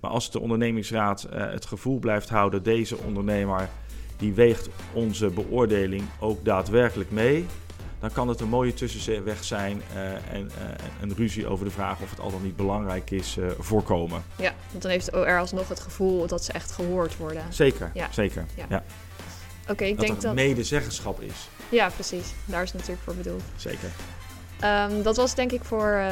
Maar 0.00 0.10
als 0.10 0.30
de 0.30 0.40
ondernemingsraad 0.40 1.28
uh, 1.32 1.50
het 1.50 1.66
gevoel 1.66 1.98
blijft 1.98 2.28
houden, 2.28 2.62
deze 2.62 2.96
ondernemer 2.98 3.68
die 4.16 4.34
weegt 4.34 4.68
onze 4.92 5.28
beoordeling 5.30 6.02
ook 6.20 6.44
daadwerkelijk 6.44 7.10
mee, 7.10 7.46
dan 8.00 8.12
kan 8.12 8.28
het 8.28 8.40
een 8.40 8.48
mooie 8.48 8.74
tussenweg 8.74 9.44
zijn 9.44 9.82
uh, 9.94 10.12
en 10.12 10.44
uh, 10.44 10.50
een 11.00 11.14
ruzie 11.16 11.46
over 11.46 11.64
de 11.64 11.70
vraag 11.70 12.00
of 12.00 12.10
het 12.10 12.20
al 12.20 12.30
dan 12.30 12.42
niet 12.42 12.56
belangrijk 12.56 13.10
is 13.10 13.38
voorkomen. 13.58 14.22
Ja, 14.36 14.54
want 14.70 14.82
dan 14.82 14.90
heeft 14.90 15.10
de 15.12 15.16
OR 15.16 15.38
alsnog 15.38 15.68
het 15.68 15.80
gevoel 15.80 16.26
dat 16.26 16.44
ze 16.44 16.52
echt 16.52 16.70
gehoord 16.70 17.16
worden. 17.16 17.42
Zeker, 17.48 17.90
ja. 17.94 18.08
zeker. 18.10 18.46
Ja. 18.56 18.66
ja. 18.68 18.82
Oké, 19.68 19.72
okay, 19.72 19.88
ik 19.88 19.96
dat 19.96 20.06
denk 20.06 20.20
dat 20.20 20.34
medezeggenschap 20.34 21.20
is. 21.20 21.48
Ja, 21.68 21.88
precies. 21.88 22.26
Daar 22.44 22.62
is 22.62 22.72
het 22.72 22.80
natuurlijk 22.80 23.04
voor 23.04 23.14
bedoeld. 23.14 23.42
Zeker. 23.56 23.90
Um, 24.64 25.02
dat 25.02 25.16
was 25.16 25.34
denk 25.34 25.52
ik 25.52 25.64
voor 25.64 26.02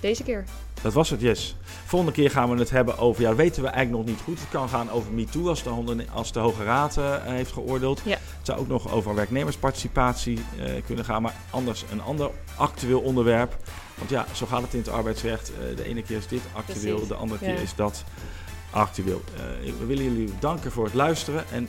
deze 0.00 0.22
keer. 0.22 0.44
Dat 0.82 0.92
was 0.92 1.10
het, 1.10 1.20
yes. 1.20 1.56
Volgende 1.84 2.14
keer 2.14 2.30
gaan 2.30 2.50
we 2.50 2.58
het 2.58 2.70
hebben 2.70 2.98
over, 2.98 3.22
ja, 3.22 3.34
weten 3.34 3.62
we 3.62 3.68
eigenlijk 3.68 4.06
nog 4.06 4.14
niet 4.14 4.24
goed. 4.24 4.40
Het 4.40 4.48
kan 4.48 4.68
gaan 4.68 4.90
over 4.90 5.12
MeToo 5.12 5.48
als 5.48 5.62
de, 5.62 6.04
als 6.12 6.32
de 6.32 6.38
Hoge 6.38 6.64
Raad 6.64 6.96
uh, 6.96 7.14
heeft 7.22 7.52
geoordeeld. 7.52 8.00
Ja. 8.04 8.18
Het 8.38 8.46
zou 8.46 8.58
ook 8.58 8.68
nog 8.68 8.92
over 8.92 9.14
werknemersparticipatie 9.14 10.38
uh, 10.58 10.64
kunnen 10.86 11.04
gaan, 11.04 11.22
maar 11.22 11.34
anders 11.50 11.84
een 11.90 12.02
ander 12.02 12.30
actueel 12.56 13.00
onderwerp. 13.00 13.56
Want 13.94 14.10
ja, 14.10 14.26
zo 14.32 14.46
gaat 14.46 14.62
het 14.62 14.72
in 14.72 14.78
het 14.78 14.88
arbeidsrecht. 14.88 15.52
De 15.76 15.84
ene 15.84 16.02
keer 16.02 16.16
is 16.16 16.26
dit 16.26 16.42
actueel, 16.52 16.92
Precies. 16.92 17.08
de 17.08 17.14
andere 17.14 17.40
keer 17.40 17.54
ja. 17.54 17.60
is 17.60 17.74
dat 17.74 18.04
actueel. 18.70 19.22
we 19.78 19.86
willen 19.86 20.04
jullie 20.04 20.32
danken 20.38 20.72
voor 20.72 20.84
het 20.84 20.94
luisteren 20.94 21.44
en 21.50 21.68